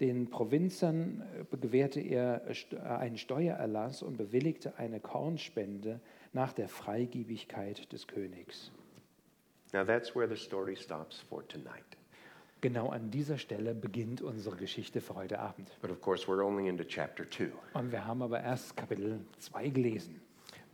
[0.00, 6.00] Den Provinzern äh, gewährte er st- einen Steuererlass und bewilligte eine Kornspende
[6.32, 8.70] nach der Freigiebigkeit des Königs.
[9.72, 11.84] Now that's where the story stops for tonight.
[12.60, 15.76] Genau an dieser Stelle beginnt unsere Geschichte für heute Abend.
[15.82, 17.50] But of course, we're only into chapter 2.
[17.74, 20.20] Und wir haben aber erst Kapitel 2 gelesen.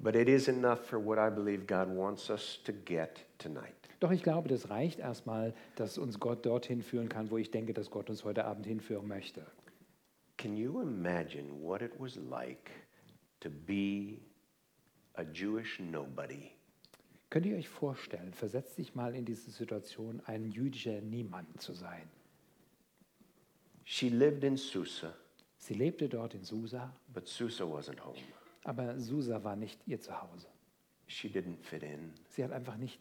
[0.05, 3.73] But it is enough for what I believe God wants us to get tonight.
[4.01, 7.73] Doch ich glaube, das reicht erstmal, dass uns Gott dorthin führen kann, wo ich denke,
[7.73, 9.47] dass Gott uns heute Abend hinführen möchte.
[10.37, 12.71] Can you imagine what it was like
[13.41, 14.19] to be
[15.15, 16.51] a Jewish nobody
[17.31, 22.11] Könnt ihr euch vorstellen, versetzt dich mal in diese Situation, ein jüdischer Niemand zu sein.
[23.85, 25.15] She lived in Susa,
[25.57, 28.21] Sie lebte dort in Susa, but Susa wasn't home.
[28.65, 30.49] Aber Susa war nicht ihr Zuhause.
[31.07, 32.13] She didn't fit in.
[32.29, 32.99] Sie hat einfach nicht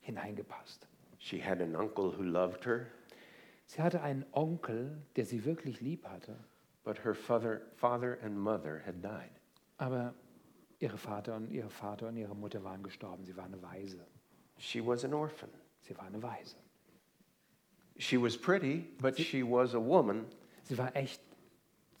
[0.00, 0.86] hineingepasst.
[1.18, 2.86] She had an uncle who loved her,
[3.66, 6.34] Sie hatte einen Onkel, der sie wirklich lieb hatte,
[6.84, 9.30] but her father, father and mother had died.
[9.76, 10.14] aber
[10.80, 13.24] ihre Vater und ihre Vater und ihre Mutter waren gestorben.
[13.24, 14.06] Sie war eine Waise.
[14.56, 15.50] She was an orphan.
[15.82, 16.56] Sie war eine Waise.
[17.98, 20.24] She was pretty, but she was a woman.
[20.62, 21.20] Sie war echt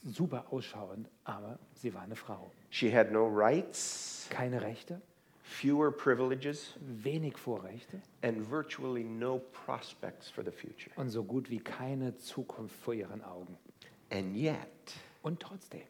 [0.04, 2.50] super ausschauend, aber sie war eine Frau.
[2.70, 5.00] She had no rights, Keine Rechte,
[5.42, 10.90] fewer privileges, wenig Vorrechte and virtually no prospects for the future.
[10.96, 13.56] und so gut wie keine Zukunft vor ihren Augen.
[14.10, 14.56] And yet,
[15.22, 15.82] Und trotzdem,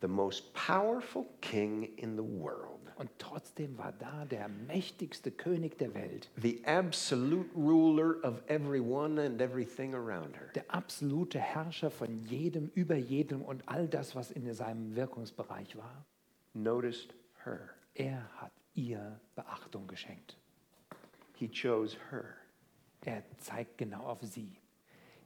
[0.00, 5.94] the most powerful king in the world, und trotzdem war da der mächtigste König der
[5.94, 12.70] Welt, the absolute ruler of everyone and everything around her, der absolute Herrscher von jedem,
[12.74, 16.04] über jedem und all das, was in seinem Wirkungsbereich war.
[16.54, 17.74] noticed her.
[17.94, 20.36] Er hat ihr Beachtung geschenkt.
[21.34, 22.34] He chose her.
[23.04, 24.58] Er zeigt genau auf sie.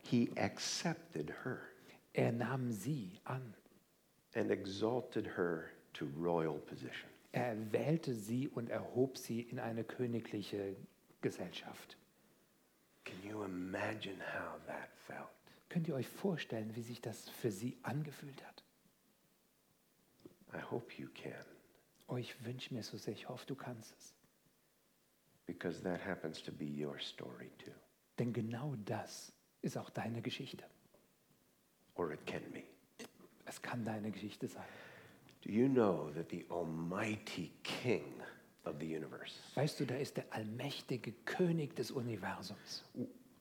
[0.02, 1.60] He accepted her
[2.12, 3.54] Er nahm sie an.
[4.34, 7.08] And exalted her to royal position.
[7.32, 10.74] Er wählte sie und erhob sie in eine königliche
[11.20, 11.96] Gesellschaft.
[13.04, 15.28] Can you imagine how that felt?
[15.68, 18.64] Könnt ihr euch vorstellen, wie sich das für sie angefühlt hat?
[20.52, 21.32] I hope you can,
[22.08, 24.14] Oh, ich wünsche mir so sehr, ich hoffe, du kannst es.
[25.46, 27.70] because that happens to be your story too.
[28.18, 30.64] Denn genau das ist auch deine Geschichte.
[31.94, 32.62] Or it can be.
[33.50, 34.62] Es kann deine Geschichte sein.
[35.42, 38.04] Do you know that the Almighty King
[38.64, 42.84] of the universe Weißt du, da ist der allmächtige König des Universums.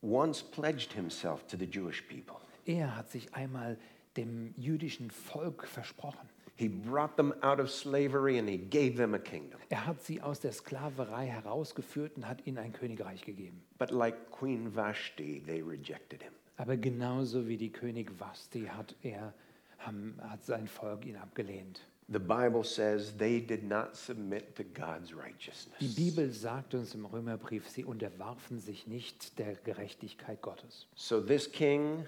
[0.02, 2.38] once pledged himself to the Jewish people?
[2.66, 3.78] Er hat sich einmal
[4.18, 6.28] dem jüdischen Volk versprochen.
[6.56, 9.60] He brought them out of slavery and he gave them a kingdom.
[9.70, 13.62] Er hat sie aus der Sklaverei herausgeführt und hat ihnen ein Königreich gegeben.
[13.78, 16.34] But like Queen Vashti, they rejected him.
[16.58, 19.34] Aber genauso wie die König Vasti hat er
[19.80, 21.82] haben, hat sein Volk ihn abgelehnt.
[22.12, 25.96] The Bible says they did not submit to God's Die righteousness.
[25.96, 30.88] Bibel sagt uns im Römerbrief, sie unterwarfen sich nicht der Gerechtigkeit Gottes.
[30.96, 32.08] So this king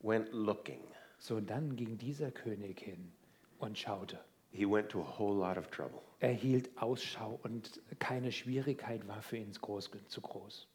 [0.00, 0.80] went looking.
[1.18, 3.12] So dann ging dieser König hin
[3.58, 4.18] und schaute.
[4.50, 6.00] He went to a whole lot of trouble.
[6.20, 10.66] Er hielt Ausschau und keine Schwierigkeit war für ihn groß, zu groß.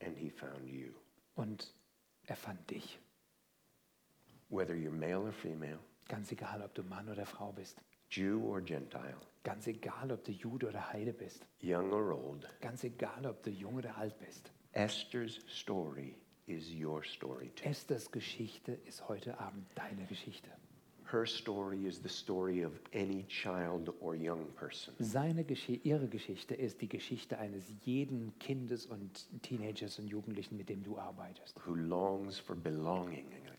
[0.00, 0.92] And he found you.
[1.34, 1.74] Und
[2.26, 2.98] er fand dich.
[4.52, 7.78] Whether you're male or female, Ganz egal, ob du Mann oder Frau bist.
[8.10, 11.46] Jew or Gentile, Ganz egal, ob du Jude oder Heide bist.
[11.62, 14.52] young or old, Ganz egal, ob du jung oder alt bist.
[14.74, 16.14] Esther's story
[16.46, 17.66] is your story too.
[17.66, 20.50] Esthers Geschichte ist heute Abend deine Geschichte.
[21.10, 26.54] Her story is the story of any child or young person Seine Geschi ihre Geschichte
[26.54, 31.58] ist die Geschichte eines jeden Kindes und Teenagers und Jugendlichen, mit dem du arbeitest.
[31.66, 33.51] who longs for belonging and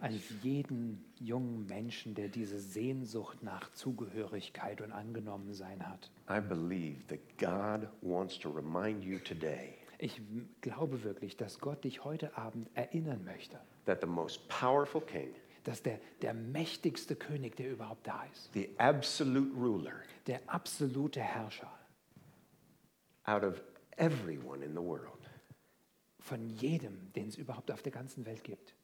[0.00, 6.10] Eines jeden jungen Menschen, der diese Sehnsucht nach Zugehörigkeit und Angenommensein hat.
[6.30, 10.20] I believe that God wants to remind you today Ich
[10.60, 15.82] glaube wirklich, dass Gott dich heute Abend erinnern möchte, that the most powerful king, dass
[15.82, 19.94] der, der mächtigste König, der überhaupt da ist, the absolute ruler
[20.26, 21.72] der absolute Herrscher
[23.24, 23.60] out of
[23.96, 25.28] everyone in the world,
[26.20, 28.74] von jedem, den es überhaupt auf der ganzen Welt gibt,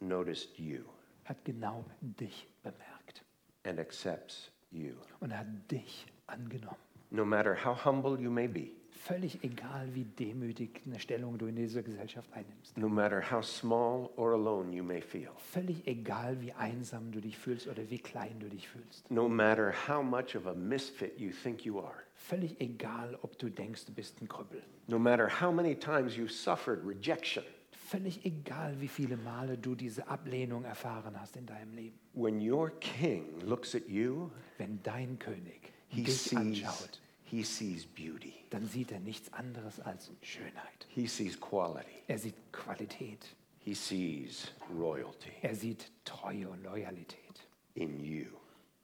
[0.00, 0.84] noticed you
[1.24, 3.22] hat genau dich bemerkt
[3.64, 4.94] and accepts you.
[5.20, 6.76] und er hat dich angenommen.
[7.10, 11.54] No matter how humble you may be, Völlig egal, wie demütig eine Stellung du in
[11.56, 12.76] dieser Gesellschaft einnimmst.
[12.76, 17.38] no matter how small or alone you may feel, Völlig egal, wie einsam du dich
[17.38, 19.08] fühlst oder wie klein du dich fühlst.
[19.10, 23.48] no matter how much of a misfit you think you are, Völlig egal, ob du
[23.48, 24.62] denkst, du bist ein Krüppel.
[24.88, 27.44] no matter how many times you suffered rejection,
[27.88, 31.98] Völlig egal, wie viele Male du diese Ablehnung erfahren hast in deinem Leben.
[32.12, 37.86] when your king looks at you, Wenn dein König he dich sees, anschaut, he sees
[37.86, 40.86] beauty, dann sieht er nichts anderes als Schönheit.
[40.88, 43.24] he sees quality, Er sieht Qualität.
[43.60, 48.26] he sees royalty Er sieht Treue und Loyalität in you.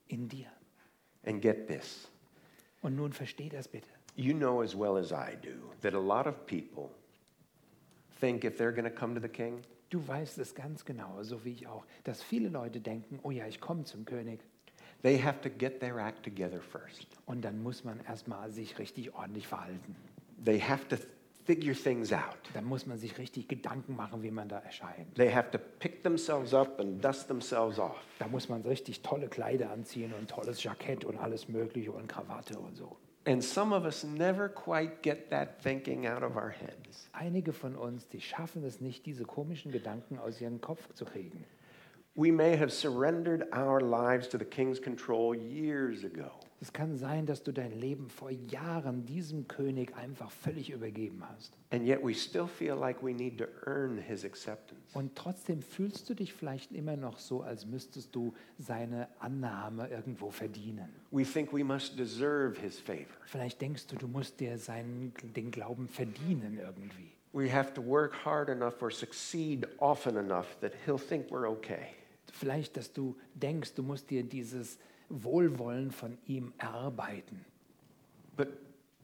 [0.08, 0.46] in dir.
[1.26, 2.08] And get this
[2.80, 3.88] Und nun versteh das bitte.
[4.16, 6.90] you know as well as I do that a lot of people
[8.20, 11.44] think if they're going to come to the king, Du weißt es ganz genau, so
[11.44, 14.40] wie ich auch, dass viele Leute denken, oh ja, ich komme zum König.
[15.02, 17.06] they have to get their act together first.
[17.26, 19.94] Und dann muss man erstmal sich richtig ordentlich verhalten.
[20.44, 20.96] They have to
[21.44, 22.38] figure things out.
[22.54, 25.14] dann muss man sich richtig Gedanken machen, wie man da erscheint.
[25.14, 28.00] They have to pick themselves up and dust themselves off.
[28.18, 32.58] Da muss man richtig tolle Kleider anziehen und tolles Jackett und alles Mögliche und Krawatte
[32.58, 32.96] und so.
[33.26, 37.08] And some of us never quite get that thinking out of our heads.
[37.12, 41.44] Einige von uns, die schaffen es nicht, diese komischen Gedanken aus ihrem Kopf zu kriegen.
[42.16, 46.30] We may have surrendered our lives to the king's control years ago.
[46.60, 51.58] Es kann sein, dass du dein Leben vor Jahren diesem König einfach völlig übergeben hast.
[51.72, 54.94] And yet we still feel like we need to earn his acceptance.
[54.94, 60.30] Und trotzdem fühlst du dich vielleicht immer noch so, als müsstest du seine Annahme irgendwo
[60.30, 60.88] verdienen.
[61.10, 63.18] We think we must deserve his favor.
[63.26, 67.10] Vielleicht denkst du, du musst dir seinen, den Glauben verdienen irgendwie.
[67.32, 71.88] We have to work hard enough or succeed often enough that he'll think we're okay.
[72.34, 74.78] Vielleicht, dass du denkst, du musst dir dieses
[75.08, 77.44] Wohlwollen von ihm erarbeiten.
[78.36, 78.48] But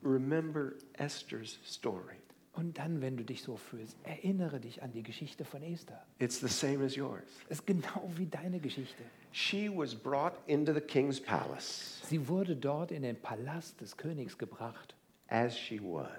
[0.03, 2.17] remember Esther's story.
[2.55, 6.05] Und dann, wenn du dich so fühlst, erinnere dich an die Geschichte von Esther.
[6.19, 7.23] It's the same as yours.
[7.49, 9.05] Es ist genau wie deine Geschichte.
[9.31, 14.37] She was brought into the king's palace Sie wurde dort in den Palast des Königs
[14.37, 14.97] gebracht,
[15.29, 16.11] as she was.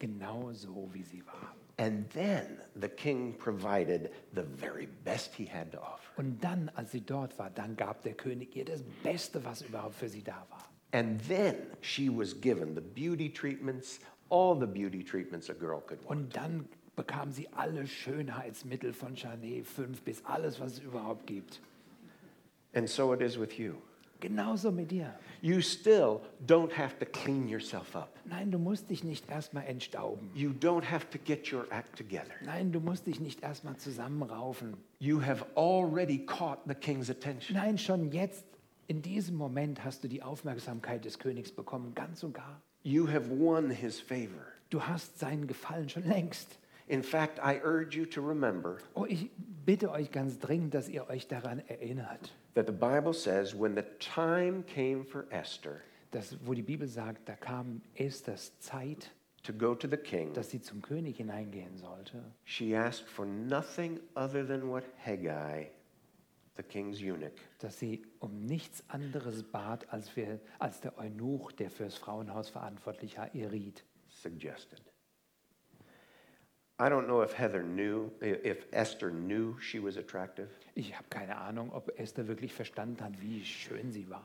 [0.00, 1.54] genau so wie sie war.
[1.78, 6.10] And then the king provided the very best he had to offer.
[6.16, 9.94] Und dann, als sie dort war, dann gab der König ihr das Beste, was überhaupt
[9.94, 10.70] für sie da war.
[10.92, 14.00] And then she was given the beauty treatments,
[14.30, 16.10] all the beauty treatments a girl could want.
[16.10, 21.60] Und dann bekam sie alle Schönheitsmittel von Chanel 5 bis alles, was es überhaupt gibt.
[22.72, 23.74] And so it is with you.
[24.20, 25.14] Genauso mit dir.
[25.42, 28.18] You still don't have to clean yourself up.
[28.24, 30.30] Nein, du musst dich nicht erstmal entstauben.
[30.34, 32.32] You don't have to get your act together.
[32.44, 34.76] Nein, du musst dich nicht erstmal zusammenraufen.
[34.98, 37.56] You have already caught the king's attention.
[37.56, 38.44] Nein, schon jetzt,
[38.88, 42.62] in diesem Moment hast du die Aufmerksamkeit des Königs bekommen, ganz und gar.
[42.82, 44.46] You have won his favor.
[44.70, 46.58] Du hast seinen Gefallen schon längst.
[46.88, 49.30] In fact, I urge you to remember Oh, ich
[49.64, 53.84] bitte euch ganz dringend, dass ihr euch daran erinnert, that the Bible says when the
[54.00, 59.74] time came for Esther dass, wo die Bibel sagt, da kam Esthers Zeit, to go
[59.74, 62.24] to the king, dass sie zum König hineingehen sollte.
[62.44, 65.66] she asked for nothing other than what Haggai,
[66.56, 71.70] the king's eunuch, dass sie um nichts anderes bat, als, wir, als der Eunuch, der
[71.70, 73.84] fürs Frauenhaus verantwortlich war, ihr riet.
[74.08, 74.80] suggested.
[76.78, 80.48] I don't know if Heather knew, if Esther knew she was attractive.
[80.74, 84.24] Ich habe keine Ahnung, ob Esther wirklich verstanden hat, wie schön sie war.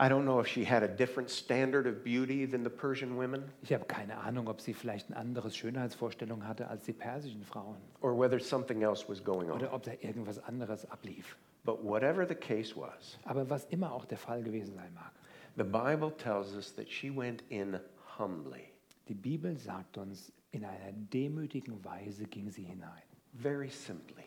[0.00, 3.44] I don't know if she had a different standard of beauty than the Persian women,
[3.62, 7.76] Ich habe keine Ahnung, ob sie vielleicht ein anderes Schönheitsvorstellung hatte als die persischen Frauen
[8.00, 9.58] or whether something else was going on.
[9.58, 11.36] oder ob da irgendwas anderes ablief.
[11.64, 15.12] But whatever the case was, Aber was immer auch der Fall gewesen sein mag,
[15.56, 17.78] the Bible tells us that she went in
[18.18, 18.72] humbly,
[19.08, 23.02] die Bibel sagt uns, in einer demütigen Weise ging sie hinein.
[23.34, 24.24] very simply.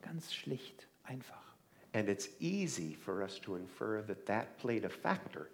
[0.00, 1.42] Ganz schlicht, einfach.
[1.92, 5.50] And it's easy for us to infer that that played a factor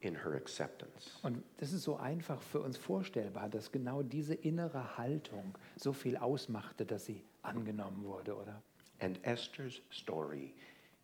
[0.00, 1.18] in her acceptance.
[1.22, 6.16] Und das ist so einfach für uns vorstellbar, dass genau diese innere Haltung so viel
[6.16, 8.62] ausmachte, dass sie angenommen wurde, oder?
[9.00, 10.54] And Esther's story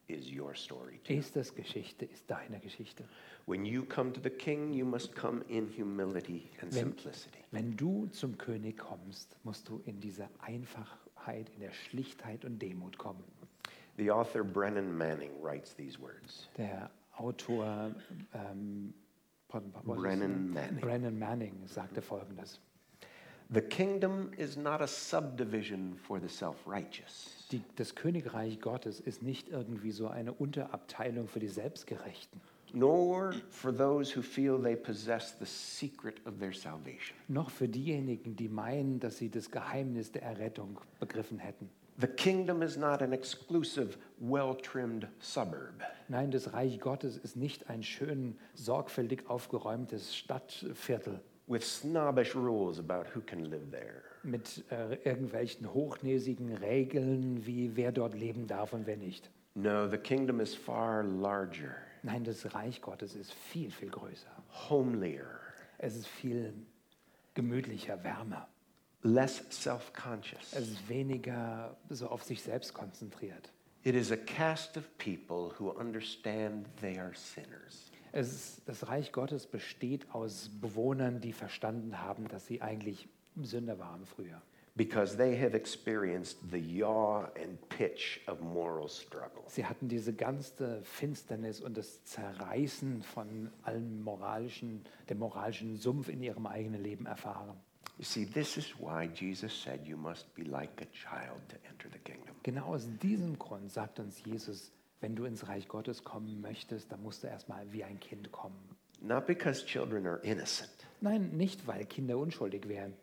[0.09, 1.15] is your story too.
[1.15, 3.05] Esthers Geschichte ist deine Geschichte.
[3.47, 7.39] When you come to the king, you must come in humility and Wenn, simplicity.
[7.51, 12.99] wenn du zum König kommst, musst du in dieser Einfachheit, in der Schlichtheit und Demut
[12.99, 13.25] kommen.
[13.97, 16.49] The author Brennan Manning writes these words.
[16.57, 17.95] Der Autor
[18.33, 18.95] ähm,
[19.49, 20.51] pardon, was Brennan?
[20.53, 20.81] Manning.
[20.81, 22.61] Brennan Manning sagte folgendes.
[23.51, 29.23] The kingdom is not a subdivision for the self righteous, Die, das Königreich Gottes ist
[29.23, 32.43] nicht irgendwie so eine Unterabteilung für die Selbstgerechten,
[32.75, 37.17] nor for those who feel they possess the secret of their salvation.
[37.29, 41.71] noch für diejenigen, die meinen, dass sie das Geheimnis der Errettung begriffen hätten.
[42.01, 45.83] The kingdom is not an exclusive, well trimmed suburb.
[46.09, 53.07] Nein, das Reich Gottes ist nicht ein schön sorgfältig aufgeräumtes Stadtviertel with snobbish rules about
[53.15, 54.03] who can live there.
[54.23, 59.31] mit äh, irgendwelchen hochnäsigen Regeln, wie wer dort leben darf und wer nicht.
[59.55, 64.31] No, the kingdom is far larger, Nein, das Reich Gottes ist viel, viel größer.
[64.69, 65.27] homelier,
[65.79, 66.53] Es ist viel
[67.35, 68.49] gemütlicher, wärmer.
[69.03, 70.53] less self conscious.
[70.53, 73.53] Es ist weniger so auf sich selbst konzentriert.
[73.85, 77.88] It is a caste of people who understand they are sinners.
[78.13, 84.05] Es das Reich Gottes besteht aus Bewohnern, die verstanden haben, dass sie eigentlich Sünder waren
[84.05, 84.43] früher.
[84.75, 89.43] Because they have experienced the yaw and pitch of moral struggle.
[89.49, 96.23] Sie hatten diese ganze Finsternis und das Zerreißen von allem moralischen, dem moralischen Sumpf in
[96.23, 97.57] ihrem eigenen Leben erfahren.
[97.99, 101.89] You see, this is why Jesus said you must be like a child to enter
[101.91, 102.37] the kingdom.
[102.45, 104.71] Genau aus diesem Grund sagt uns Jesus,
[105.01, 108.77] wenn du ins Reich Gottes kommen möchtest, dann musst du erstmal wie ein Kind kommen.
[109.01, 110.71] Not because children are innocent.
[111.01, 112.95] Nein, nicht weil Kinder unschuldig wären.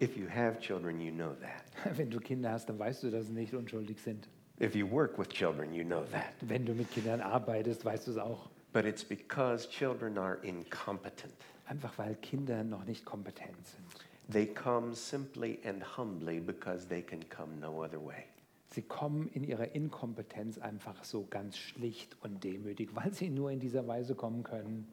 [0.00, 1.96] If you have children, you know that.
[1.98, 4.28] Wenn du Kinder hast, dann weißt du, dass sie nicht unschuldig sind.
[4.60, 6.34] If you work with children, you know that.
[6.40, 8.50] Wenn du mit Kindern arbeitest, weißt du es auch.
[8.72, 11.34] But it's because children are incompetent.
[11.66, 13.84] Einfach weil Kinder noch nicht kompetent sind.
[14.32, 18.24] They come simply and humbly because they can come no other way.
[18.74, 23.60] Sie kommen in ihrer Inkompetenz einfach so ganz schlicht und demütig, weil sie nur in
[23.60, 24.88] dieser Weise kommen können.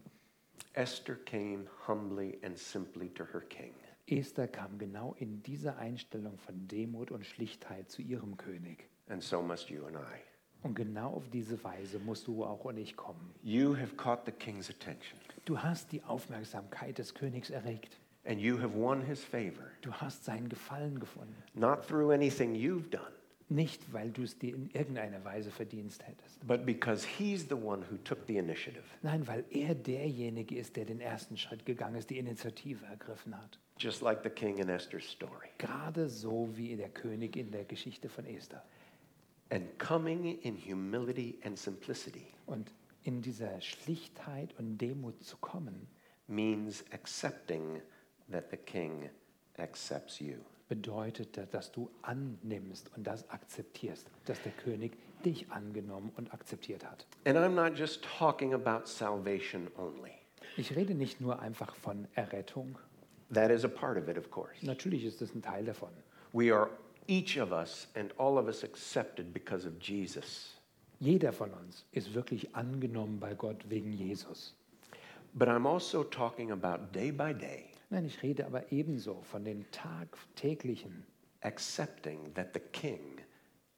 [0.73, 3.73] Esther came humbly and simply to her king.
[4.07, 8.87] Esther kam genau in dieser Einstellung von Demut und Schlichtheit zu ihrem König.
[9.09, 10.19] And so must you and I.
[10.61, 13.33] Und genau auf diese Weise musst du auch und ich kommen.
[13.41, 17.97] You have caught the king's attention, Du hast die Aufmerksamkeit des Königs erregt.
[18.25, 21.35] and you have won his favor, Du hast seinen Gefallen gefunden.
[21.55, 23.11] not through anything you've done,
[23.51, 26.47] Nicht, weil du es dir in irgendeiner Weise verdienst hättest.
[26.47, 30.85] but because he's the one who took the initiative, Nein, weil er derjenige ist, der
[30.85, 33.59] den ersten Schritt gegangen ist, die Initiative ergriffen hat.
[33.77, 35.49] just like the king in Esther's story.
[35.57, 38.63] Gerade so wie der König in der Geschichte von Esther.
[39.49, 42.71] And coming in humility and simplicity Und
[43.03, 45.87] in dieser Schlichtheit und Demut zu kommen,
[46.27, 47.81] means accepting
[48.31, 49.09] that the king
[49.57, 50.37] accepts you.
[50.71, 54.93] Bedeutet, das, dass du annimmst und das akzeptierst, dass der König
[55.25, 57.05] dich angenommen und akzeptiert hat.
[57.25, 60.13] And I'm not just talking about salvation only.
[60.55, 62.77] Ich rede nicht nur einfach von Errettung.
[63.33, 64.65] That is a part of it, of course.
[64.65, 65.89] Natürlich ist es ein Teil davon.
[66.31, 66.69] We are
[67.07, 70.57] each of us and all of us accepted because of Jesus.
[71.01, 74.55] Jeder von uns ist wirklich angenommen bei Gott wegen Jesus.
[75.33, 79.69] But I'm also talking about day by day Nein, ich rede aber ebenso von den
[79.71, 81.05] tagtäglichen,
[81.41, 83.19] accepting that the king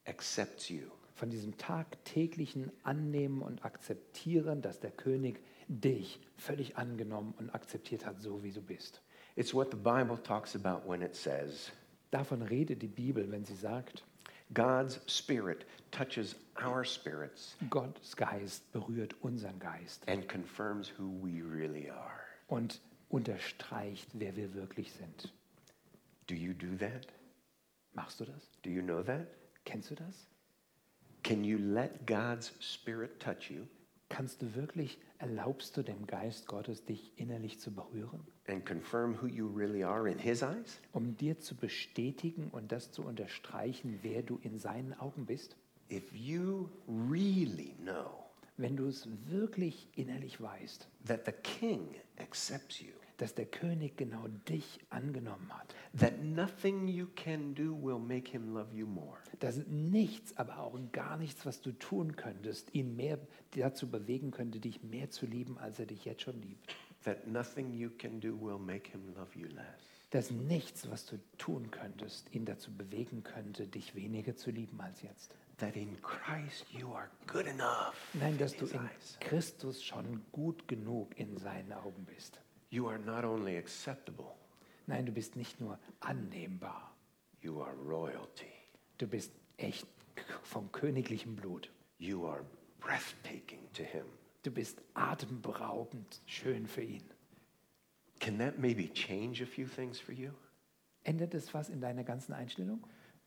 [0.07, 0.83] accepts you.
[1.15, 8.19] von diesem tagtäglichen Annehmen und Akzeptieren, dass der König dich völlig angenommen und akzeptiert hat,
[8.21, 9.01] so wie du bist.
[9.35, 11.71] It's what the Bible talks about when it says,
[12.11, 14.03] Davon redet die Bibel, wenn sie sagt,
[14.53, 21.89] God's Spirit touches our spirits Gottes Geist berührt unseren Geist and confirms who we really
[21.89, 22.19] are.
[22.47, 22.79] und
[23.13, 25.31] unterstreicht, wer wir wirklich sind.
[26.27, 27.07] Do you do that?
[27.93, 28.49] Machst du das?
[28.63, 29.27] Do you know that?
[29.65, 30.27] Kennst du das?
[31.23, 33.65] Can you let God's Spirit touch you
[34.09, 39.25] Kannst du wirklich, erlaubst du dem Geist Gottes, dich innerlich zu berühren, and confirm who
[39.25, 40.79] you really are in His eyes?
[40.91, 45.55] um dir zu bestätigen und das zu unterstreichen, wer du in seinen Augen bist?
[45.89, 48.23] If you really know
[48.57, 52.93] Wenn du es wirklich innerlich weißt, that the King accepts you,
[53.23, 58.53] dass der König genau dich angenommen hat, that nothing you can do will make him
[58.53, 63.17] love you more, dass nichts, aber auch gar nichts, was du tun könntest, ihn mehr
[63.55, 66.75] dazu bewegen könnte, dich mehr zu lieben, als er dich jetzt schon liebt.
[67.05, 69.87] that nothing you can do will make him love you less.
[70.11, 75.01] Dass nichts, was du tun könntest, ihn dazu bewegen könnte, dich weniger zu lieben als
[75.01, 75.33] jetzt.
[75.59, 77.95] That in Christ you are good enough.
[78.13, 78.81] Nein, dass du in.
[79.21, 82.42] Christus schon gut genug in seinen Augen bist.
[82.73, 84.33] You are not only acceptable,
[84.87, 86.91] Nein, du bist nicht nur annehmbar,
[87.39, 88.51] you are royalty.
[88.97, 89.85] du bist echt
[90.41, 91.69] vom königlichen Blut.
[91.99, 92.43] You are
[92.79, 94.05] breathtaking to him.
[94.41, 97.03] Du bist atemberaubend schön für ihn.
[98.19, 100.31] Can that maybe change a few things for you?
[101.03, 102.81] Ändert es was in deiner ganzen Einstellung?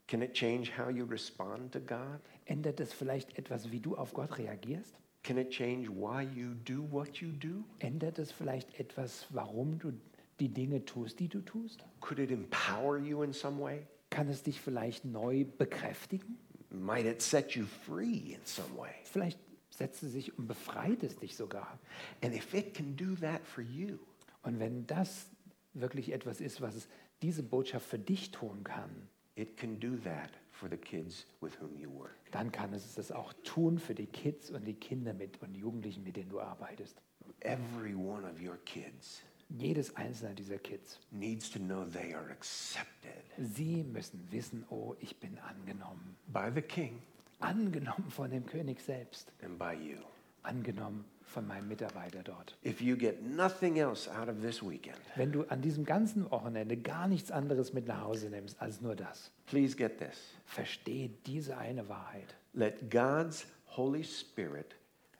[0.08, 2.20] Can it change how you respond to God?
[2.46, 4.96] Ändert es vielleicht etwas, wie du auf Gott reagierst?
[5.26, 7.64] Can it change why you do what you do?
[7.80, 9.92] Ändert es vielleicht etwas, warum du
[10.38, 11.84] die Dinge tust, die du tust?
[12.00, 13.86] Could it empower you in some way?
[14.10, 16.38] Kann es dich vielleicht neu bekräftigen?
[16.70, 18.92] Might it set you free in some way?
[19.02, 21.80] Vielleicht setzt es sich und befreit es dich sogar.
[22.22, 23.98] And if it can do that for you,
[24.46, 25.26] Und wenn das
[25.74, 26.88] wirklich etwas ist, was es
[27.20, 31.76] diese Botschaft für dich tun kann, it can do that for the kids with whom
[31.78, 32.16] you work.
[32.32, 36.02] dann kann es das auch tun für die Kids und die Kinder mit und Jugendlichen,
[36.04, 37.00] mit denen du arbeitest.
[37.40, 40.98] Every one of your kids Jedes einzelne dieser Kids.
[41.12, 46.16] needs to know they are accepted Sie müssen wissen, oh, ich bin angenommen.
[46.28, 47.00] by the king
[47.38, 49.30] Angenommen von dem König selbst.
[49.42, 49.98] and by you.
[50.42, 52.56] Angenommen von meinem Mitarbeiter dort.
[52.64, 56.76] If you get nothing else out of this weekend, Wenn du an diesem ganzen Wochenende
[56.76, 60.34] gar nichts anderes mit nach Hause nimmst als nur das, please get this.
[60.46, 62.34] versteh diese eine Wahrheit.
[62.54, 63.46] Let God's
[63.76, 64.76] Holy Spirit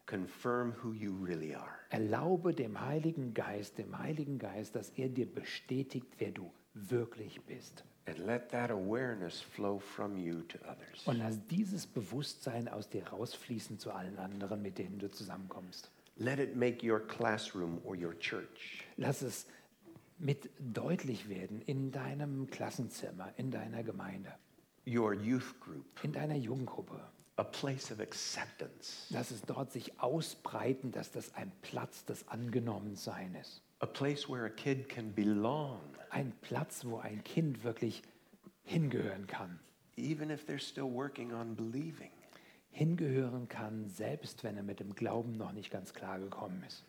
[0.07, 1.69] confirm who you really are.
[1.91, 7.85] Erlaube dem Heiligen Geist, dem Heiligen Geist, dass er dir bestätigt, wer du wirklich bist.
[8.09, 11.07] And let that awareness flow from you to others.
[11.07, 15.91] Und lass dieses Bewusstsein aus dir rausfließen zu allen anderen, mit denen du zusammenkommst.
[16.19, 19.47] Let it make your classroom or your church Lass es
[20.19, 24.33] mit deutlich werden in deinem Klassenzimmer, in deiner Gemeinde,
[24.87, 26.99] your youth group in deiner Jugendgruppe.
[27.37, 33.37] a place of acceptance, Lass es dort sich ausbreiten, dass das ein Platz des Angenommenseins
[33.39, 33.63] ist.
[33.81, 38.01] a place where a kid can belong, Ein Platz, wo ein Kind wirklich
[38.65, 39.61] hingehören kann.
[39.99, 42.11] even if they're still working on believing.
[42.77, 46.85] Hingehören kann, selbst wenn er mit dem Glauben noch nicht ganz klar gekommen ist.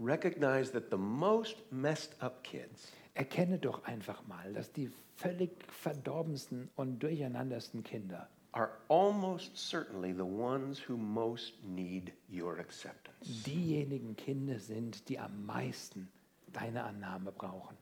[0.00, 6.70] Recognize that the most messed up kids Erkenne doch einfach mal, dass die völlig verdorbensten
[6.76, 13.42] und durcheinandersten Kinder are almost certainly the ones who most need your acceptance.
[13.44, 16.08] diejenigen Kinder sind, die am meisten
[16.52, 17.76] deine Annahme brauchen.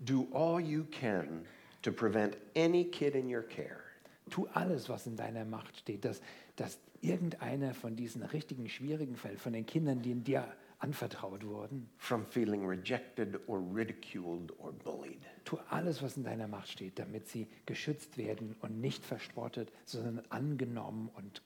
[0.00, 1.44] Do all you can
[1.82, 3.82] to prevent any kid in your care
[4.30, 6.22] Tu alles, was in deiner Macht steht, dass,
[6.56, 10.46] dass irgendeiner von diesen richtigen schwierigen Fällen, von den Kindern, die in dir
[10.78, 15.20] anvertraut wurden, from feeling rejected or ridiculed or bullied.
[15.44, 20.22] tu alles, was in deiner Macht steht, damit sie geschützt werden und nicht verspottet, sondern
[20.30, 21.42] angenommen und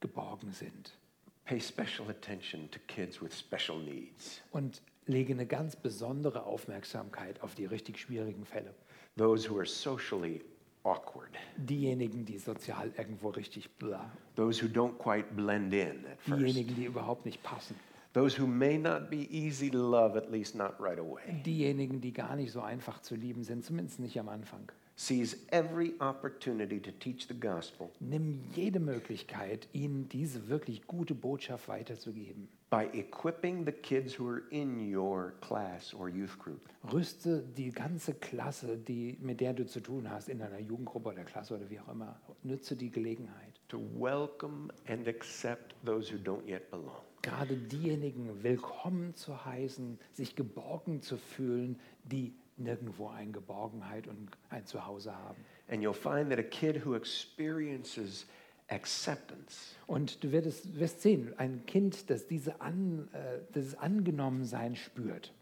[0.00, 0.96] geborgen sind.
[1.44, 7.54] Pay special attention to kids with special needs, Und lege eine ganz besondere Aufmerksamkeit auf
[7.56, 8.74] die richtig schwierigen Fälle.
[9.16, 10.42] those who are socially
[10.84, 16.40] awkward, Diejenigen, die sozial irgendwo richtig bla, those who don't quite blend in at first,
[16.40, 17.76] diejenigen, die überhaupt nicht passen,
[18.14, 21.42] those who may not be easy to love, at least not right away.
[21.44, 24.70] diejenigen, die gar nicht so einfach zu lieben sind, zumindest nicht am Anfang.
[24.94, 31.68] Seize every opportunity to teach the gospel Nimm jede Möglichkeit, ihnen diese wirklich gute Botschaft
[31.68, 32.48] weiterzugeben.
[32.70, 38.14] by equipping the kids who are in your class or youth group Rüste die ganze
[38.14, 41.78] Klasse, die, mit der du zu tun hast, in einer Jugendgruppe oder Klasse oder wie
[41.80, 42.18] auch immer.
[42.42, 43.60] Nütze die Gelegenheit.
[43.68, 47.00] to welcome and accept those who don't yet belong.
[47.22, 54.66] Gerade diejenigen willkommen zu heißen, sich geborgen zu fühlen, die nirgendwo eine Geborgenheit und ein
[54.66, 55.44] Zuhause haben.
[55.68, 58.26] And you'll find that a kid who experiences
[58.68, 65.32] acceptance Und du wirst, wirst sehen, ein Kind, das diese An, äh, dieses Angenommensein spürt,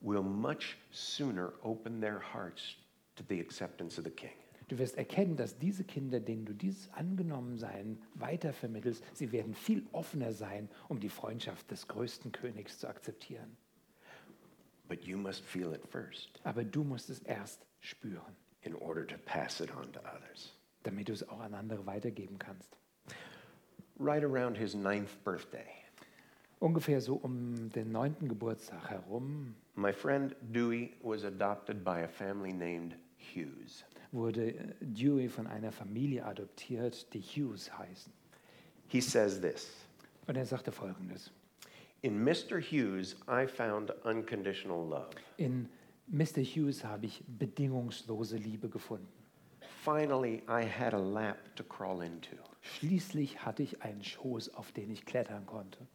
[0.00, 2.76] will much sooner open their hearts
[3.16, 4.30] to the acceptance of the king.
[4.68, 10.32] Du wirst erkennen, dass diese Kinder, denen du dieses Angenommensein weitervermittelst, sie werden viel offener
[10.32, 13.56] sein, um die Freundschaft des größten Königs zu akzeptieren.
[14.90, 19.14] But you must feel it first Aber du musst es erst spüren, in order to
[19.24, 20.52] pass it on to others.
[20.82, 22.76] damit du es auch an andere weitergeben kannst.
[23.98, 25.66] Right around his ninth birthday,
[26.58, 32.52] Ungefähr so um den neunten Geburtstag herum my friend Dewey was adopted by a family
[32.52, 33.84] named Hughes.
[34.12, 38.12] wurde äh, Dewey von einer Familie adoptiert, die Hughes heißen.
[38.88, 39.70] He says this
[40.26, 41.30] Und er sagte folgendes.
[42.02, 42.58] In Mr.
[42.58, 45.10] Hughes, I found unconditional love.
[45.36, 45.68] In
[46.10, 46.42] Mr.
[46.42, 49.06] Hughes habe ich bedingungslose Liebe gefunden.
[49.84, 52.36] Finally, I had a lap to crawl into.
[52.62, 55.86] Schließlich hatte ich einen Schoß, auf den ich klettern konnte.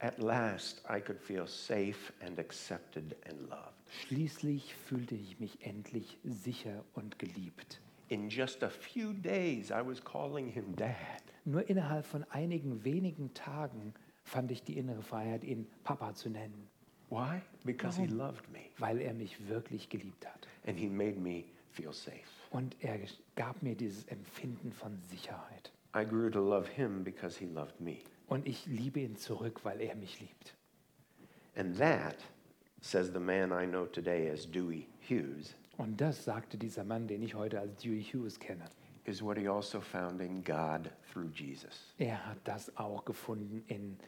[0.00, 3.72] At last, I could feel safe and accepted and loved.
[4.00, 7.80] Schließlich fühlte ich mich endlich sicher und geliebt.
[8.08, 11.22] In just a few days, I was calling him dad.
[11.44, 13.94] Nur innerhalb von einigen wenigen Tagen
[14.24, 16.68] fand ich die innere Freiheit, ihn Papa zu nennen,
[17.10, 17.42] Why?
[17.64, 20.48] Because he loved me weil er mich wirklich geliebt hat.
[20.66, 22.22] and he made me feel safe.
[22.50, 22.98] Und er
[23.36, 25.72] gab mir dieses Empfinden von Sicherheit.
[25.94, 27.98] I grew to love him because he loved me.
[28.28, 30.54] Und ich liebe ihn zurück, weil er mich liebt.
[31.54, 32.16] And that,
[32.80, 37.22] says the man I know today as Dewey Hughes, Und das sagte dieser Mann, den
[37.22, 38.64] ich heute als Dewey Hughes kenne.
[39.04, 41.94] Is what he also found in God through Jesus.
[41.98, 43.98] Er hat das auch gefunden in,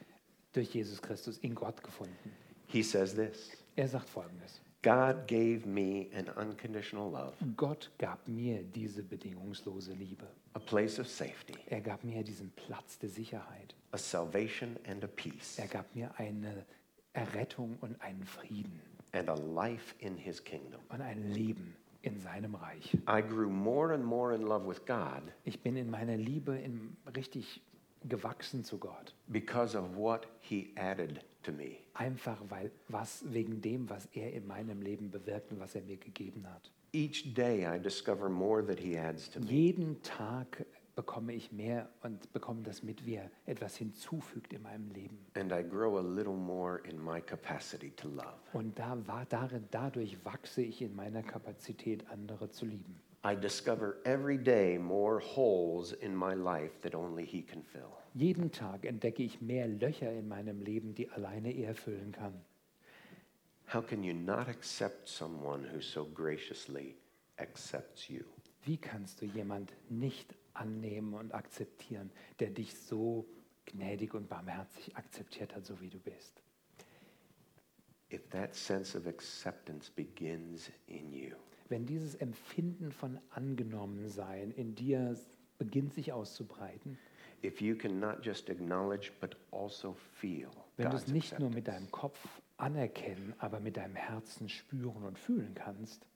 [0.53, 2.33] durch Jesus Christus, in Gott gefunden.
[2.67, 4.61] He says this Er sagt folgendes.
[4.83, 10.27] God gave me an unconditional love, Gott gab mir diese bedingungslose Liebe.
[10.53, 13.75] a place of safety, Er gab mir diesen Platz der Sicherheit.
[13.93, 16.67] a salvation and a peace, Er gab mir eine
[17.15, 18.79] Errettung und einen Frieden
[19.13, 20.81] and a life in his kingdom.
[20.91, 21.75] und ein Leben
[22.05, 22.97] in seinem Reich.
[23.09, 26.97] I grew more and more in love with God Ich bin in meiner Liebe in,
[27.17, 27.61] richtig
[28.09, 29.15] gewachsen zu Gott.
[29.29, 31.79] because of what he added to me.
[31.95, 35.97] Einfach weil was wegen dem, was er in meinem Leben bewirkt und was er mir
[35.97, 36.71] gegeben hat.
[36.93, 39.47] Each day I discover more that he adds to me.
[39.51, 40.65] Jeden Tag
[40.95, 45.19] bekomme ich mehr und bekomme das mit, wie er etwas hinzufügt in meinem Leben.
[45.35, 48.39] And I grow a little more in my capacity to love.
[48.53, 53.01] Und da war darin, dadurch wachse ich in meiner Kapazität, andere zu lieben.
[53.27, 57.91] I discover every day more holes in my life that only He can fill.
[58.13, 62.35] Jeden Tag entdecke ich mehr Löcher in meinem Leben, die alleine er füllen kann.
[63.73, 66.97] How can you not accept someone who so graciously
[67.39, 68.25] accepts you?
[68.63, 73.27] Wie kannst du jemand nicht annehmen und akzeptieren, der dich so
[73.67, 76.43] gnädig und barmherzig akzeptiert hat, so wie du bist?
[81.13, 81.37] You,
[81.69, 85.19] Wenn dieses Empfinden von Angenommensein in dir
[85.59, 86.99] beginnt sich auszubreiten,
[87.43, 91.69] if you can not just acknowledge but also feel wenn du es nicht nur mit
[91.69, 92.19] deinem Kopf
[92.57, 96.07] anerkennen, aber mit deinem Herzen spüren und fühlen kannst,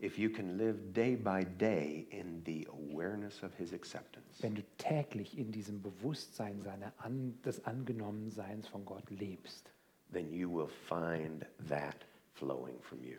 [0.00, 4.62] if you can live day by day in the awareness of His acceptance, wenn du
[4.78, 9.72] täglich in diesem Bewusstsein seiner An des Angenommenseins von Gott lebst,
[10.12, 13.18] then you will find that flowing from you.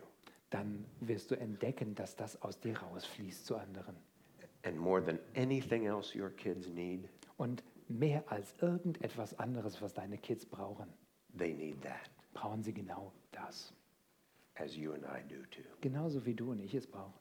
[0.52, 3.96] dann wirst du entdecken, dass das aus dir rausfließt zu anderen.
[4.64, 7.08] And more than anything else your kids need,
[7.38, 10.88] Und mehr als irgendetwas anderes, was deine Kids brauchen,
[11.38, 13.74] they need that, brauchen sie genau das.
[14.60, 15.64] As you and I do too.
[15.82, 17.14] Genauso wie du und ich es brauchen.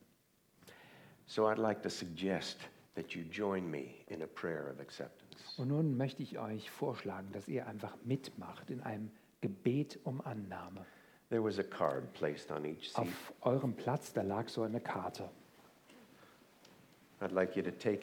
[1.27, 2.59] So I'd like to suggest
[2.95, 5.59] that you join me in a prayer of acceptance.
[5.59, 9.11] Und nun möchte ich euch vorschlagen, dass ihr einfach mitmacht in einem
[9.41, 10.85] Gebet um Annahme.
[11.31, 12.99] There was a card placed on each seat.
[12.99, 15.29] Auf eurem Platz, da lag so eine Karte.
[17.21, 17.97] I'd like you to take